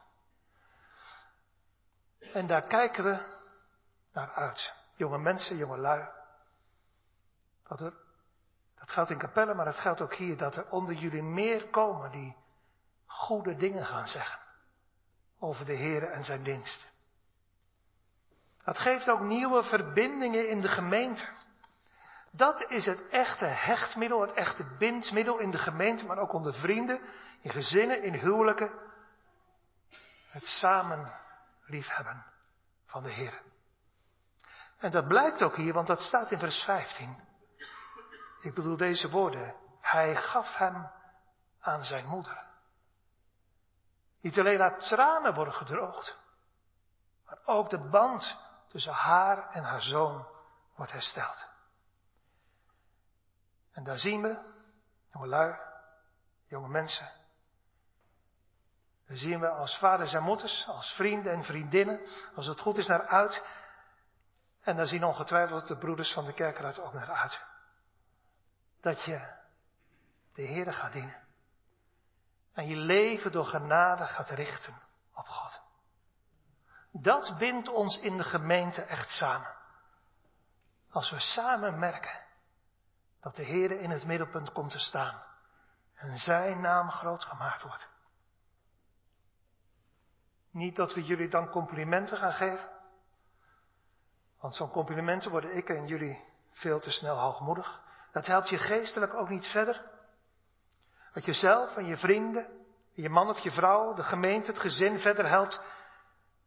En 2.32 2.46
daar 2.46 2.66
kijken 2.66 3.04
we 3.04 3.36
naar 4.12 4.32
uit. 4.32 4.74
Jonge 4.96 5.18
mensen, 5.18 5.56
jonge 5.56 5.76
lui. 5.76 6.08
Dat, 7.62 7.80
er, 7.80 7.94
dat 8.74 8.90
geldt 8.90 9.10
in 9.10 9.18
Capelle, 9.18 9.54
maar 9.54 9.64
dat 9.64 9.78
geldt 9.78 10.00
ook 10.00 10.14
hier. 10.14 10.36
Dat 10.36 10.56
er 10.56 10.70
onder 10.70 10.94
jullie 10.94 11.22
meer 11.22 11.68
komen 11.70 12.10
die 12.10 12.36
goede 13.14 13.56
dingen 13.56 13.86
gaan 13.86 14.08
zeggen. 14.08 14.40
Over 15.38 15.64
de 15.64 15.72
Heer 15.72 16.02
en 16.02 16.24
zijn 16.24 16.42
dienst. 16.42 16.92
Dat 18.64 18.78
geeft 18.78 19.08
ook 19.08 19.20
nieuwe 19.20 19.62
verbindingen 19.62 20.48
in 20.48 20.60
de 20.60 20.68
gemeente. 20.68 21.24
Dat 22.30 22.70
is 22.70 22.86
het 22.86 23.08
echte 23.08 23.44
hechtmiddel, 23.44 24.20
het 24.20 24.32
echte 24.32 24.76
bindsmiddel 24.78 25.38
in 25.38 25.50
de 25.50 25.58
gemeente, 25.58 26.04
maar 26.04 26.18
ook 26.18 26.32
onder 26.32 26.54
vrienden, 26.54 27.00
in 27.40 27.50
gezinnen, 27.50 28.02
in 28.02 28.14
huwelijken. 28.14 28.70
Het 30.28 30.46
samen 30.46 31.12
liefhebben 31.66 32.24
van 32.86 33.02
de 33.02 33.10
Heer. 33.10 33.42
En 34.78 34.90
dat 34.90 35.08
blijkt 35.08 35.42
ook 35.42 35.56
hier, 35.56 35.72
want 35.72 35.86
dat 35.86 36.00
staat 36.00 36.30
in 36.30 36.38
vers 36.38 36.62
15. 36.62 37.18
Ik 38.40 38.54
bedoel 38.54 38.76
deze 38.76 39.10
woorden. 39.10 39.54
Hij 39.80 40.16
gaf 40.16 40.54
hem 40.54 40.90
aan 41.60 41.84
zijn 41.84 42.06
moeder. 42.06 42.43
Niet 44.24 44.38
alleen 44.38 44.60
haar 44.60 44.78
tranen 44.78 45.34
worden 45.34 45.54
gedroogd, 45.54 46.16
maar 47.26 47.38
ook 47.44 47.70
de 47.70 47.88
band 47.88 48.38
tussen 48.68 48.92
haar 48.92 49.50
en 49.50 49.62
haar 49.62 49.82
zoon 49.82 50.26
wordt 50.76 50.92
hersteld. 50.92 51.46
En 53.72 53.84
daar 53.84 53.98
zien 53.98 54.22
we, 54.22 54.54
jonge 55.12 55.26
lui, 55.26 55.58
jonge 56.46 56.68
mensen, 56.68 57.10
daar 59.06 59.16
zien 59.16 59.40
we 59.40 59.48
als 59.48 59.78
vaders 59.78 60.12
en 60.12 60.22
moeders, 60.22 60.66
als 60.66 60.94
vrienden 60.94 61.32
en 61.32 61.44
vriendinnen, 61.44 62.00
als 62.34 62.46
het 62.46 62.60
goed 62.60 62.76
is 62.76 62.86
naar 62.86 63.06
uit. 63.06 63.42
En 64.60 64.76
daar 64.76 64.86
zien 64.86 65.04
ongetwijfeld 65.04 65.68
de 65.68 65.76
broeders 65.76 66.12
van 66.12 66.24
de 66.24 66.34
kerkraad 66.34 66.78
ook 66.78 66.92
naar 66.92 67.10
uit. 67.10 67.40
Dat 68.80 69.04
je 69.04 69.32
de 70.34 70.42
Heer 70.42 70.74
gaat 70.74 70.92
dienen. 70.92 71.23
En 72.54 72.66
je 72.66 72.76
leven 72.76 73.32
door 73.32 73.46
genade 73.46 74.04
gaat 74.06 74.30
richten 74.30 74.74
op 75.14 75.26
God. 75.26 75.60
Dat 76.92 77.38
bindt 77.38 77.68
ons 77.68 77.98
in 77.98 78.16
de 78.16 78.24
gemeente 78.24 78.82
echt 78.82 79.08
samen. 79.08 79.54
Als 80.90 81.10
we 81.10 81.20
samen 81.20 81.78
merken 81.78 82.22
dat 83.20 83.36
de 83.36 83.42
Heer 83.42 83.70
in 83.70 83.90
het 83.90 84.04
middelpunt 84.04 84.52
komt 84.52 84.70
te 84.70 84.78
staan 84.78 85.22
en 85.94 86.16
zijn 86.16 86.60
naam 86.60 86.90
groot 86.90 87.24
gemaakt 87.24 87.62
wordt. 87.62 87.88
Niet 90.50 90.76
dat 90.76 90.94
we 90.94 91.04
jullie 91.04 91.28
dan 91.28 91.50
complimenten 91.50 92.18
gaan 92.18 92.32
geven. 92.32 92.68
Want 94.40 94.54
zo'n 94.54 94.70
complimenten 94.70 95.30
worden 95.30 95.56
ik 95.56 95.68
en 95.68 95.86
jullie 95.86 96.24
veel 96.50 96.80
te 96.80 96.90
snel 96.90 97.18
hoogmoedig. 97.18 97.82
Dat 98.12 98.26
helpt 98.26 98.48
je 98.48 98.58
geestelijk 98.58 99.14
ook 99.14 99.28
niet 99.28 99.46
verder. 99.46 99.84
Wat 101.14 101.24
jezelf 101.24 101.76
en 101.76 101.84
je 101.86 101.96
vrienden, 101.96 102.66
je 102.92 103.08
man 103.08 103.28
of 103.28 103.38
je 103.38 103.50
vrouw, 103.50 103.94
de 103.94 104.02
gemeente, 104.02 104.50
het 104.50 104.60
gezin 104.60 104.98
verder 104.98 105.28
helpt, 105.28 105.60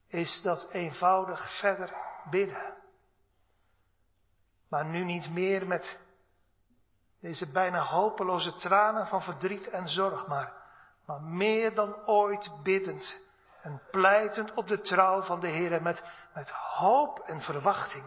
is 0.08 0.42
dat 0.42 0.68
eenvoudig 0.72 1.60
verder 1.60 1.96
bidden. 2.30 2.76
Maar 4.70 4.86
nu 4.86 5.04
niet 5.04 5.30
meer 5.30 5.68
met 5.68 6.00
deze 7.22 7.52
bijna 7.52 7.82
hopeloze 7.82 8.56
tranen 8.56 9.08
van 9.08 9.22
verdriet 9.22 9.70
en 9.70 9.88
zorg, 9.88 10.28
maar, 10.28 10.54
maar 11.06 11.22
meer 11.22 11.76
dan 11.76 12.06
ooit 12.06 12.52
biddend 12.64 13.20
en 13.62 13.82
pleitend 13.92 14.54
op 14.54 14.68
de 14.68 14.82
trouw 14.82 15.22
van 15.22 15.40
de 15.40 15.48
Heer 15.48 15.82
met, 15.82 16.04
met 16.34 16.50
hoop 16.50 17.20
en 17.20 17.42
verwachting. 17.42 18.06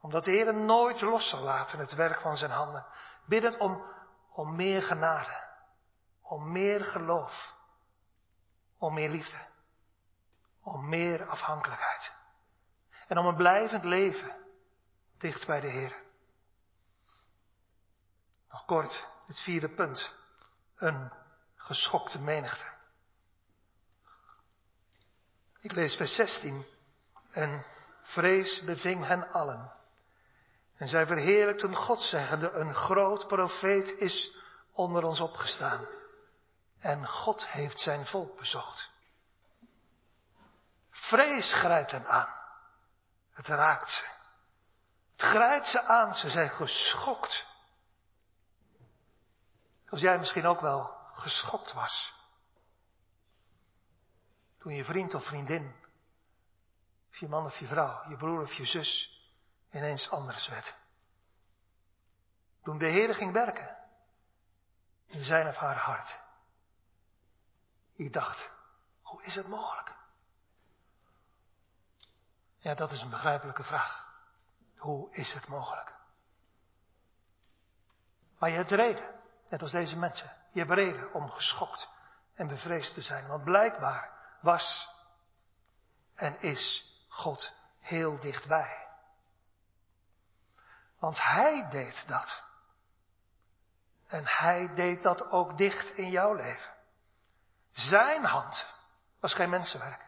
Omdat 0.00 0.24
de 0.24 0.30
Heer 0.30 0.54
nooit 0.54 1.00
los 1.00 1.28
zal 1.28 1.42
laten 1.42 1.78
het 1.78 1.94
werk 1.94 2.20
van 2.20 2.36
zijn 2.36 2.50
handen. 2.50 2.86
Biddend 3.26 3.56
om, 3.56 3.82
om 4.36 4.56
meer 4.56 4.82
genade, 4.82 5.44
om 6.22 6.52
meer 6.52 6.84
geloof, 6.84 7.54
om 8.78 8.94
meer 8.94 9.10
liefde, 9.10 9.46
om 10.62 10.88
meer 10.88 11.26
afhankelijkheid. 11.26 12.12
En 13.06 13.18
om 13.18 13.26
een 13.26 13.36
blijvend 13.36 13.84
leven 13.84 14.36
dicht 15.18 15.46
bij 15.46 15.60
de 15.60 15.66
Heer. 15.66 15.96
Nog 18.50 18.64
kort, 18.64 19.08
het 19.26 19.40
vierde 19.40 19.74
punt. 19.74 20.14
Een 20.76 21.12
geschokte 21.54 22.20
menigte. 22.20 22.64
Ik 25.60 25.72
lees 25.72 25.96
vers 25.96 26.14
16. 26.14 26.66
En 27.30 27.64
vrees 28.02 28.64
beving 28.64 29.06
hen 29.06 29.30
allen. 29.30 29.72
En 30.76 30.88
zij 30.88 31.06
verheerlijkten 31.06 31.74
God 31.74 32.02
zeggende, 32.02 32.50
een 32.50 32.74
groot 32.74 33.26
profeet 33.26 33.98
is 33.98 34.36
onder 34.72 35.04
ons 35.04 35.20
opgestaan. 35.20 35.86
En 36.78 37.06
God 37.06 37.46
heeft 37.46 37.80
zijn 37.80 38.06
volk 38.06 38.38
bezocht. 38.38 38.90
Vrees 40.90 41.52
grijpt 41.52 41.90
hen 41.90 42.06
aan. 42.06 42.34
Het 43.30 43.46
raakt 43.46 43.90
ze. 43.90 44.04
Het 45.12 45.22
grijpt 45.22 45.68
ze 45.68 45.82
aan. 45.82 46.14
Ze 46.14 46.30
zijn 46.30 46.50
geschokt. 46.50 47.46
Als 49.88 50.00
jij 50.00 50.18
misschien 50.18 50.46
ook 50.46 50.60
wel 50.60 50.96
geschokt 51.12 51.72
was. 51.72 52.14
Toen 54.58 54.74
je 54.74 54.84
vriend 54.84 55.14
of 55.14 55.24
vriendin, 55.24 55.74
of 57.10 57.16
je 57.16 57.28
man 57.28 57.44
of 57.44 57.58
je 57.58 57.66
vrouw, 57.66 58.08
je 58.08 58.16
broer 58.16 58.42
of 58.42 58.52
je 58.52 58.66
zus 58.66 59.15
ineens 59.70 60.10
anders 60.10 60.48
werd. 60.48 60.74
Toen 62.62 62.78
de 62.78 62.86
Heer 62.86 63.14
ging 63.14 63.32
werken 63.32 63.76
in 65.06 65.24
zijn 65.24 65.46
of 65.46 65.56
haar 65.56 65.76
hart. 65.76 66.18
Je 67.94 68.10
dacht, 68.10 68.50
hoe 69.02 69.22
is 69.22 69.34
het 69.34 69.48
mogelijk? 69.48 69.94
Ja, 72.58 72.74
dat 72.74 72.90
is 72.90 73.00
een 73.00 73.10
begrijpelijke 73.10 73.64
vraag. 73.64 74.04
Hoe 74.76 75.12
is 75.12 75.32
het 75.32 75.48
mogelijk? 75.48 75.94
Maar 78.38 78.50
je 78.50 78.56
hebt 78.56 78.70
reden, 78.70 79.20
net 79.48 79.62
als 79.62 79.70
deze 79.70 79.98
mensen. 79.98 80.32
Je 80.52 80.58
hebt 80.58 80.72
reden 80.72 81.14
om 81.14 81.30
geschokt 81.30 81.88
en 82.34 82.48
bevreesd 82.48 82.94
te 82.94 83.00
zijn. 83.00 83.26
Want 83.26 83.44
blijkbaar 83.44 84.10
was 84.40 84.88
en 86.14 86.40
is 86.40 86.92
God 87.08 87.52
heel 87.80 88.20
dichtbij. 88.20 88.85
Want 90.98 91.22
Hij 91.22 91.68
deed 91.70 92.04
dat. 92.06 92.42
En 94.06 94.26
Hij 94.26 94.74
deed 94.74 95.02
dat 95.02 95.30
ook 95.30 95.58
dicht 95.58 95.90
in 95.90 96.10
jouw 96.10 96.34
leven. 96.34 96.74
Zijn 97.72 98.24
hand 98.24 98.66
was 99.20 99.34
geen 99.34 99.50
mensenwerk. 99.50 100.04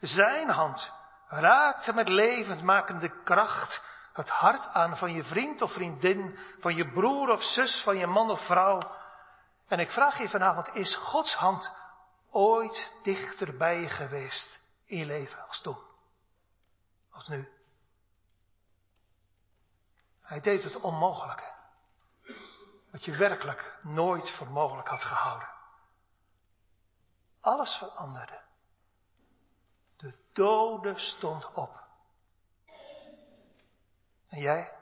Zijn 0.00 0.48
hand 0.48 0.92
raakte 1.28 1.92
met 1.92 2.08
levendmakende 2.08 3.22
kracht 3.22 3.82
het 4.12 4.28
hart 4.28 4.68
aan 4.68 4.96
van 4.96 5.12
je 5.12 5.24
vriend 5.24 5.62
of 5.62 5.72
vriendin, 5.72 6.38
van 6.60 6.76
je 6.76 6.92
broer 6.92 7.28
of 7.28 7.42
zus, 7.42 7.82
van 7.82 7.96
je 7.96 8.06
man 8.06 8.30
of 8.30 8.46
vrouw. 8.46 8.80
En 9.68 9.78
ik 9.78 9.90
vraag 9.90 10.18
je 10.18 10.28
vanavond, 10.28 10.74
is 10.74 10.96
Gods 10.96 11.34
hand 11.34 11.72
ooit 12.30 12.92
dichterbij 13.02 13.88
geweest 13.88 14.62
in 14.86 14.98
je 14.98 15.04
leven 15.04 15.46
als 15.48 15.60
toen? 15.60 15.78
Als 17.10 17.28
nu? 17.28 17.48
Hij 20.28 20.40
deed 20.40 20.62
het 20.62 20.80
onmogelijke. 20.80 21.52
Wat 22.90 23.04
je 23.04 23.16
werkelijk 23.16 23.78
nooit 23.82 24.30
voor 24.30 24.50
mogelijk 24.50 24.88
had 24.88 25.02
gehouden. 25.02 25.48
Alles 27.40 27.76
veranderde. 27.76 28.40
De 29.96 30.14
dode 30.32 30.98
stond 30.98 31.52
op. 31.52 31.84
En 34.28 34.40
jij? 34.40 34.72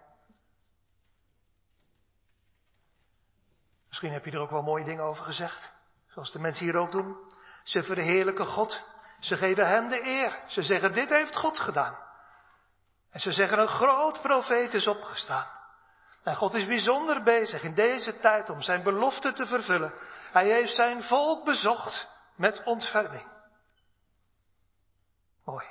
Misschien 3.88 4.12
heb 4.12 4.24
je 4.24 4.30
er 4.30 4.40
ook 4.40 4.51
wel 4.51 4.62
mooie 4.62 4.84
dingen 4.84 5.05
over 5.05 5.24
gezegd. 5.24 5.72
Zoals 6.09 6.32
de 6.32 6.38
mensen 6.38 6.64
hier 6.64 6.76
ook 6.76 6.92
doen. 6.92 7.32
Ze 7.64 7.82
verheerlijken 7.82 8.47
God. 8.47 8.82
Ze 9.20 9.36
geven 9.36 9.68
hem 9.68 9.88
de 9.88 10.01
eer. 10.03 10.42
Ze 10.47 10.62
zeggen, 10.62 10.94
dit 10.94 11.09
heeft 11.09 11.36
God 11.36 11.59
gedaan. 11.59 12.05
En 13.17 13.23
ze 13.23 13.33
zeggen, 13.33 13.59
een 13.59 13.69
groot 13.69 14.21
profeet 14.21 14.75
is 14.75 14.87
opgestaan. 14.87 15.51
En 16.23 16.37
God 16.37 16.55
is 16.55 16.67
bijzonder 16.67 17.23
bezig 17.23 17.62
in 17.62 17.75
deze 17.75 18.21
tijd 18.21 18.51
om 18.51 18.62
zijn 18.62 18.83
belofte 18.83 19.33
te 19.33 19.47
vervullen. 19.47 19.93
Hij 20.33 20.47
heeft 20.47 20.75
zijn 20.75 21.03
volk 21.03 21.45
bezocht 21.45 22.09
met 22.35 22.62
ontferming. 22.64 23.27
Mooi. 25.45 25.67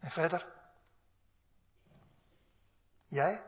En 0.00 0.10
verder? 0.10 0.46
Jij? 3.08 3.42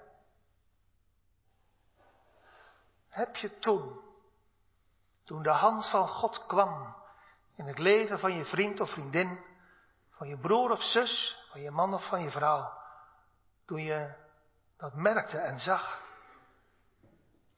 Heb 3.11 3.37
je 3.37 3.59
toen, 3.59 4.01
toen 5.25 5.43
de 5.43 5.51
hand 5.51 5.91
van 5.91 6.09
God 6.09 6.47
kwam 6.47 6.97
in 7.57 7.67
het 7.67 7.79
leven 7.79 8.19
van 8.19 8.37
je 8.37 8.45
vriend 8.45 8.81
of 8.81 8.91
vriendin, 8.91 9.53
van 10.17 10.29
je 10.29 10.39
broer 10.39 10.71
of 10.71 10.83
zus, 10.83 11.45
van 11.51 11.61
je 11.61 11.71
man 11.71 11.95
of 11.95 12.09
van 12.09 12.23
je 12.23 12.31
vrouw, 12.31 12.83
toen 13.67 13.83
je 13.83 14.15
dat 14.77 14.95
merkte 14.95 15.39
en 15.39 15.59
zag? 15.59 16.03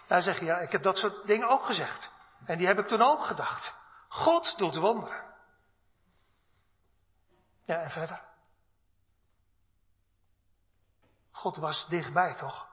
Daar 0.06 0.22
zeg 0.22 0.38
je, 0.38 0.44
ja, 0.44 0.58
ik 0.58 0.72
heb 0.72 0.82
dat 0.82 0.96
soort 0.96 1.26
dingen 1.26 1.48
ook 1.48 1.64
gezegd. 1.64 2.12
En 2.44 2.58
die 2.58 2.66
heb 2.66 2.78
ik 2.78 2.86
toen 2.86 3.02
ook 3.02 3.24
gedacht. 3.24 3.74
God 4.08 4.58
doet 4.58 4.74
wonderen. 4.74 5.24
Ja, 7.64 7.82
en 7.82 7.90
verder? 7.90 8.24
God 11.30 11.56
was 11.56 11.86
dichtbij, 11.88 12.34
toch? 12.34 12.68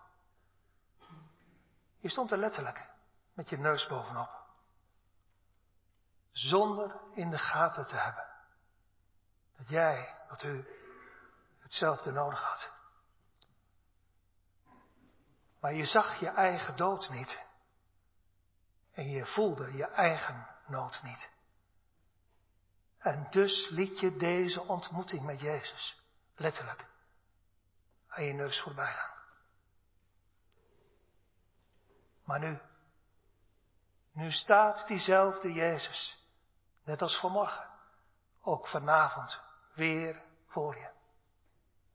Je 1.99 2.09
stond 2.09 2.31
er 2.31 2.37
letterlijk 2.37 2.89
met 3.33 3.49
je 3.49 3.57
neus 3.57 3.87
bovenop. 3.87 4.41
Zonder 6.31 6.99
in 7.13 7.29
de 7.29 7.37
gaten 7.37 7.87
te 7.87 7.95
hebben 7.95 8.32
dat 9.57 9.69
jij, 9.69 10.15
dat 10.27 10.43
u 10.43 10.67
hetzelfde 11.59 12.11
nodig 12.11 12.41
had. 12.41 12.71
Maar 15.59 15.73
je 15.73 15.85
zag 15.85 16.19
je 16.19 16.27
eigen 16.27 16.75
dood 16.75 17.09
niet. 17.09 17.41
En 18.93 19.09
je 19.09 19.25
voelde 19.25 19.73
je 19.73 19.85
eigen 19.85 20.47
nood 20.65 21.03
niet. 21.03 21.29
En 22.97 23.27
dus 23.29 23.69
liet 23.69 23.99
je 23.99 24.17
deze 24.17 24.61
ontmoeting 24.61 25.21
met 25.21 25.39
Jezus, 25.39 26.01
letterlijk, 26.35 26.85
aan 28.07 28.23
je 28.23 28.33
neus 28.33 28.61
voorbij 28.61 28.93
gaan. 28.93 29.13
Maar 32.23 32.39
nu, 32.39 32.59
nu 34.11 34.31
staat 34.31 34.87
diezelfde 34.87 35.53
Jezus, 35.53 36.19
net 36.83 37.01
als 37.01 37.19
vanmorgen, 37.19 37.72
ook 38.43 38.67
vanavond 38.67 39.41
weer 39.73 40.21
voor 40.47 40.75
je. 40.75 40.89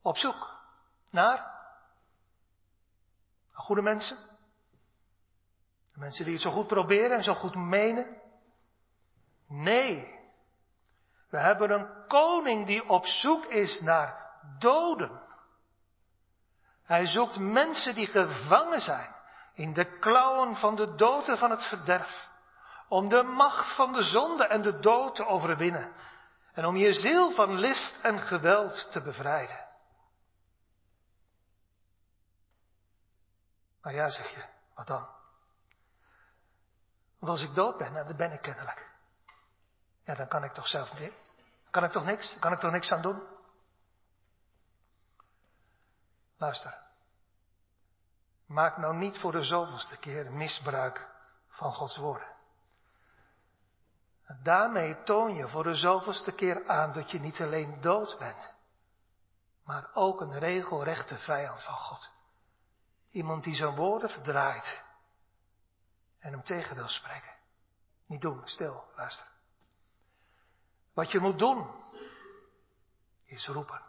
Op 0.03 0.17
zoek 0.17 0.57
naar 1.11 1.57
goede 3.53 3.83
mensen. 3.83 4.17
Mensen 5.95 6.25
die 6.25 6.35
het 6.35 6.43
zo 6.43 6.51
goed 6.51 6.67
proberen 6.67 7.17
en 7.17 7.23
zo 7.23 7.35
goed 7.35 7.55
menen. 7.55 8.21
Nee, 9.49 10.19
we 11.31 11.39
hebben 11.39 11.71
een 11.71 12.07
koning 12.07 12.67
die 12.67 12.89
op 12.89 13.07
zoek 13.07 13.45
is 13.45 13.81
naar 13.81 14.31
doden. 14.59 15.23
Hij 16.85 17.07
zoekt 17.07 17.39
mensen 17.39 17.95
die 17.95 18.07
gevangen 18.07 18.81
zijn 18.81 19.15
in 19.55 19.73
de 19.73 19.99
klauwen 19.99 20.57
van 20.57 20.77
de 20.77 20.95
doden 20.95 21.39
van 21.39 21.51
het 21.51 21.65
verderf. 21.65 22.29
Om 22.89 23.09
de 23.09 23.23
macht 23.23 23.75
van 23.75 23.93
de 23.93 24.03
zonde 24.03 24.45
en 24.45 24.63
de 24.63 24.79
dood 24.79 25.15
te 25.15 25.27
overwinnen. 25.27 25.93
En 26.59 26.65
om 26.65 26.77
je 26.77 26.93
ziel 26.93 27.33
van 27.35 27.55
list 27.55 28.01
en 28.03 28.19
geweld 28.19 28.93
te 28.93 29.03
bevrijden. 29.03 29.67
Maar 33.83 33.95
ja, 33.95 34.11
zeg 34.11 34.35
je, 34.35 34.45
wat 34.75 34.87
dan? 34.87 35.09
Want 37.19 37.33
als 37.33 37.43
ik 37.43 37.55
dood 37.55 37.77
ben, 37.77 37.97
en 37.97 38.07
dat 38.07 38.17
ben 38.17 38.33
ik 38.33 38.43
kennelijk. 38.43 38.91
Ja, 40.05 40.15
dan 40.15 40.29
kan 40.29 40.45
ik 40.45 40.53
toch 40.53 40.69
zelf 40.69 40.99
niet. 40.99 41.13
Kan 41.71 41.85
ik 41.85 41.91
toch 41.91 42.05
niks? 42.05 42.39
Kan 42.39 42.53
ik 42.53 42.59
toch 42.59 42.73
niks 42.73 42.93
aan 42.93 43.03
doen? 43.03 43.23
Luister. 46.37 46.79
Maak 48.47 48.77
nou 48.77 48.97
niet 48.97 49.19
voor 49.19 49.33
de 49.33 49.45
zoveelste 49.45 49.97
keer 49.97 50.33
misbruik 50.33 51.09
van 51.49 51.73
Gods 51.73 51.97
woorden. 51.97 52.38
Daarmee 54.37 55.03
toon 55.03 55.35
je 55.35 55.49
voor 55.49 55.63
de 55.63 55.75
zoveelste 55.75 56.33
keer 56.33 56.69
aan 56.69 56.93
dat 56.93 57.11
je 57.11 57.21
niet 57.21 57.41
alleen 57.41 57.81
dood 57.81 58.19
bent, 58.19 58.55
maar 59.65 59.91
ook 59.93 60.21
een 60.21 60.39
regelrechte 60.39 61.19
vijand 61.19 61.63
van 61.63 61.75
God. 61.75 62.11
Iemand 63.11 63.45
die 63.45 63.55
zijn 63.55 63.75
woorden 63.75 64.11
verdraait 64.11 64.83
en 66.19 66.33
hem 66.33 66.43
tegen 66.43 66.77
wil 66.77 66.89
spreken. 66.89 67.35
Niet 68.07 68.21
doen, 68.21 68.43
stil, 68.45 68.85
luister. 68.95 69.27
Wat 70.95 71.11
je 71.11 71.19
moet 71.19 71.39
doen, 71.39 71.71
is 73.25 73.47
roepen. 73.47 73.83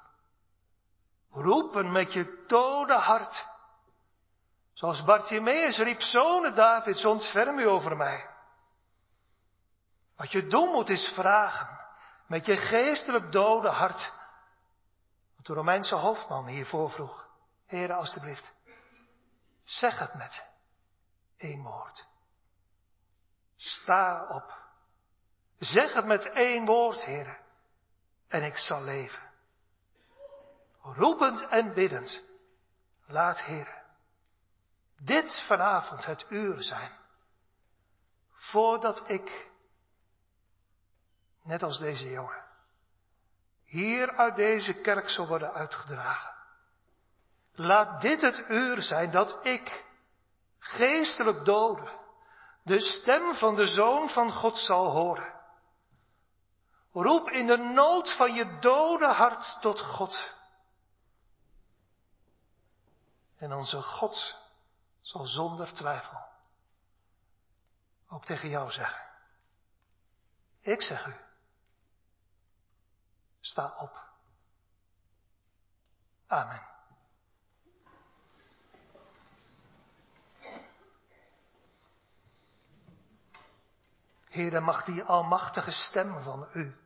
Roepen 1.31 1.91
met 1.91 2.13
je 2.13 2.43
dode 2.47 2.97
hart. 2.97 3.47
Zoals 4.73 5.03
Bartimaeus 5.03 5.77
riep, 5.77 6.01
zonen 6.01 6.55
David, 6.55 7.05
ontferm 7.05 7.59
u 7.59 7.67
over 7.67 7.97
mij. 7.97 8.37
Wat 10.20 10.32
je 10.32 10.47
doen 10.47 10.70
moet 10.72 10.89
is 10.89 11.11
vragen, 11.13 11.80
met 12.28 12.45
je 12.45 12.55
geestelijk 12.55 13.32
dode 13.32 13.70
hart. 13.70 14.13
Wat 15.36 15.45
de 15.45 15.53
Romeinse 15.53 15.95
hoofdman 15.95 16.47
hiervoor 16.47 16.91
vroeg. 16.91 17.28
Heren, 17.65 17.95
alstublieft, 17.95 18.53
zeg 19.63 19.99
het 19.99 20.13
met 20.13 20.45
één 21.38 21.63
woord. 21.63 22.05
Sta 23.55 24.28
op. 24.30 24.57
Zeg 25.57 25.93
het 25.93 26.05
met 26.05 26.26
één 26.26 26.65
woord, 26.65 27.03
heren, 27.03 27.38
en 28.28 28.43
ik 28.43 28.57
zal 28.57 28.82
leven. 28.82 29.32
Roepend 30.82 31.47
en 31.47 31.74
biddend, 31.74 32.22
laat, 33.05 33.41
heren, 33.41 33.84
dit 34.97 35.43
vanavond 35.47 36.05
het 36.05 36.26
uur 36.30 36.61
zijn, 36.61 36.91
voordat 38.34 39.09
ik, 39.09 39.48
net 41.49 41.63
als 41.63 41.79
deze 41.79 42.09
jongen, 42.09 42.43
hier 43.63 44.17
uit 44.17 44.35
deze 44.35 44.73
kerk 44.73 45.09
zal 45.09 45.27
worden 45.27 45.53
uitgedragen. 45.53 46.33
Laat 47.53 48.01
dit 48.01 48.21
het 48.21 48.43
uur 48.49 48.81
zijn 48.81 49.11
dat 49.11 49.45
ik, 49.45 49.85
geestelijk 50.59 51.45
dode, 51.45 51.97
de 52.63 52.79
stem 52.79 53.35
van 53.35 53.55
de 53.55 53.67
Zoon 53.67 54.09
van 54.09 54.31
God 54.31 54.57
zal 54.57 54.91
horen. 54.91 55.33
Roep 56.91 57.29
in 57.29 57.47
de 57.47 57.57
nood 57.57 58.15
van 58.15 58.33
je 58.33 58.59
dode 58.59 59.07
hart 59.07 59.57
tot 59.61 59.79
God. 59.79 60.35
En 63.37 63.53
onze 63.53 63.81
God 63.81 64.35
zal 65.01 65.25
zonder 65.25 65.73
twijfel 65.73 66.27
ook 68.09 68.25
tegen 68.25 68.49
jou 68.49 68.71
zeggen. 68.71 69.03
Ik 70.61 70.81
zeg 70.81 71.05
u, 71.07 71.28
sta 73.49 73.73
op. 73.77 74.07
Amen. 76.27 76.67
Heere, 84.29 84.59
mag 84.59 84.83
die 84.83 85.03
almachtige 85.03 85.71
stem 85.71 86.21
van 86.21 86.49
u 86.53 86.77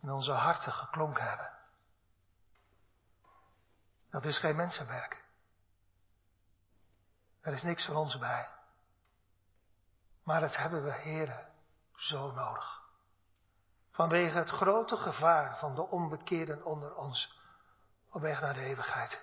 in 0.00 0.10
onze 0.10 0.32
harten 0.32 0.72
geklonken 0.72 1.28
hebben. 1.28 1.52
Dat 4.10 4.24
is 4.24 4.38
geen 4.38 4.56
mensenwerk. 4.56 5.24
Er 7.40 7.52
is 7.52 7.62
niks 7.62 7.84
van 7.84 7.96
ons 7.96 8.18
bij. 8.18 8.48
Maar 10.22 10.42
het 10.42 10.56
hebben 10.56 10.84
we, 10.84 10.92
heren, 10.92 11.52
zo 11.94 12.32
nodig. 12.32 12.85
Vanwege 13.96 14.38
het 14.38 14.50
grote 14.50 14.96
gevaar 14.96 15.58
van 15.58 15.74
de 15.74 15.88
onbekeerden 15.88 16.64
onder 16.64 16.94
ons 16.94 17.38
op 18.10 18.20
weg 18.20 18.40
naar 18.40 18.54
de 18.54 18.60
eeuwigheid. 18.60 19.22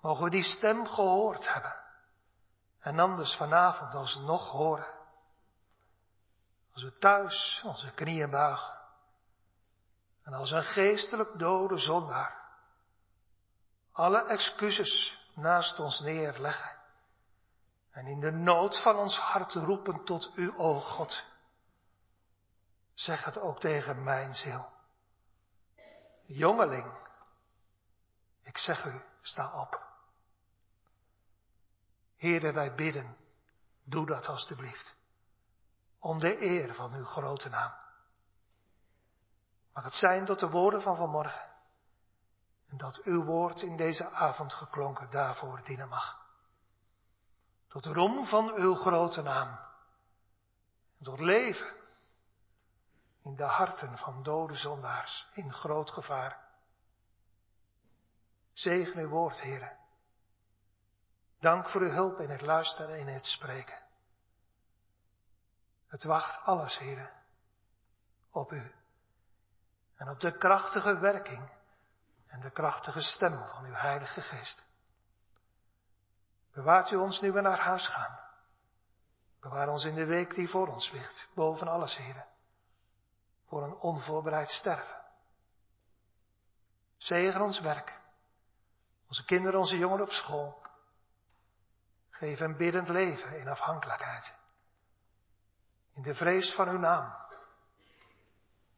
Mogen 0.00 0.24
we 0.24 0.30
die 0.30 0.42
stem 0.42 0.86
gehoord 0.86 1.52
hebben. 1.52 1.76
En 2.80 2.98
anders 2.98 3.34
vanavond 3.34 3.94
alsnog 3.94 4.50
horen. 4.50 4.94
Als 6.72 6.82
we 6.82 6.98
thuis 6.98 7.62
onze 7.64 7.92
knieën 7.94 8.30
buigen. 8.30 8.78
En 10.22 10.32
als 10.32 10.50
een 10.50 10.64
geestelijk 10.64 11.38
dode 11.38 11.78
zondaar. 11.78 12.40
Alle 13.92 14.24
excuses 14.24 15.20
naast 15.34 15.78
ons 15.78 16.00
neerleggen. 16.00 16.76
En 17.90 18.06
in 18.06 18.20
de 18.20 18.32
nood 18.32 18.82
van 18.82 18.96
ons 18.96 19.18
hart 19.18 19.54
roepen 19.54 20.04
tot 20.04 20.30
u, 20.34 20.52
o 20.56 20.80
God. 20.80 21.24
Zeg 22.96 23.24
het 23.24 23.38
ook 23.38 23.60
tegen 23.60 24.02
mijn 24.02 24.34
ziel. 24.34 24.68
Jongeling, 26.22 26.98
ik 28.42 28.58
zeg 28.58 28.84
u, 28.84 29.02
sta 29.20 29.60
op. 29.60 29.82
Heere, 32.16 32.52
wij 32.52 32.74
bidden, 32.74 33.16
doe 33.84 34.06
dat 34.06 34.26
alstublieft. 34.26 34.94
Om 35.98 36.18
de 36.18 36.42
eer 36.42 36.74
van 36.74 36.94
uw 36.94 37.04
grote 37.04 37.48
naam. 37.48 37.72
Mag 39.72 39.84
het 39.84 39.94
zijn 39.94 40.24
tot 40.24 40.38
de 40.40 40.48
woorden 40.48 40.82
van 40.82 40.96
vanmorgen. 40.96 41.50
En 42.68 42.76
dat 42.76 43.02
uw 43.02 43.24
woord 43.24 43.62
in 43.62 43.76
deze 43.76 44.10
avond 44.10 44.52
geklonken 44.52 45.10
daarvoor 45.10 45.60
dienen 45.64 45.88
mag. 45.88 46.26
Tot 47.68 47.82
de 47.82 47.92
roem 47.92 48.26
van 48.26 48.54
uw 48.54 48.74
grote 48.74 49.22
naam. 49.22 49.58
Tot 51.02 51.20
leven 51.20 51.75
in 53.26 53.36
de 53.36 53.44
harten 53.44 53.98
van 53.98 54.22
dode 54.22 54.54
zondaars 54.54 55.28
in 55.32 55.52
groot 55.52 55.90
gevaar. 55.90 56.44
Zegen 58.52 59.00
uw 59.00 59.08
woord, 59.08 59.40
heren. 59.40 59.76
Dank 61.40 61.68
voor 61.68 61.80
uw 61.80 61.90
hulp 61.90 62.18
in 62.18 62.30
het 62.30 62.40
luisteren 62.40 62.94
en 62.94 63.08
in 63.08 63.14
het 63.14 63.26
spreken. 63.26 63.78
Het 65.86 66.04
wacht 66.04 66.44
alles, 66.44 66.78
heren, 66.78 67.10
op 68.30 68.52
u. 68.52 68.74
En 69.96 70.08
op 70.08 70.20
de 70.20 70.38
krachtige 70.38 70.98
werking 70.98 71.50
en 72.26 72.40
de 72.40 72.50
krachtige 72.50 73.00
stem 73.00 73.48
van 73.48 73.64
uw 73.64 73.74
Heilige 73.74 74.20
Geest. 74.20 74.64
Bewaart 76.52 76.90
u 76.90 76.96
ons 76.96 77.20
nu 77.20 77.32
we 77.32 77.40
naar 77.40 77.58
huis 77.58 77.88
gaan. 77.88 78.18
Bewaar 79.40 79.68
ons 79.68 79.84
in 79.84 79.94
de 79.94 80.04
week 80.04 80.34
die 80.34 80.48
voor 80.48 80.68
ons 80.68 80.90
ligt, 80.90 81.28
boven 81.34 81.68
alles, 81.68 81.96
heren, 81.96 82.26
voor 83.46 83.62
een 83.62 83.74
onvoorbereid 83.74 84.50
sterven. 84.50 85.04
Zegen 86.96 87.40
ons 87.40 87.60
werk, 87.60 88.00
onze 89.08 89.24
kinderen, 89.24 89.60
onze 89.60 89.76
jongeren 89.76 90.04
op 90.04 90.12
school. 90.12 90.64
Geef 92.10 92.40
een 92.40 92.56
biddend 92.56 92.88
leven 92.88 93.38
in 93.38 93.48
afhankelijkheid. 93.48 94.34
In 95.94 96.02
de 96.02 96.14
vrees 96.14 96.54
van 96.54 96.68
uw 96.68 96.78
naam. 96.78 97.14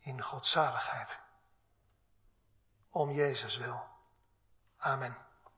In 0.00 0.22
godzaligheid. 0.22 1.20
Om 2.90 3.10
Jezus 3.10 3.56
wil. 3.56 3.82
Amen. 4.78 5.27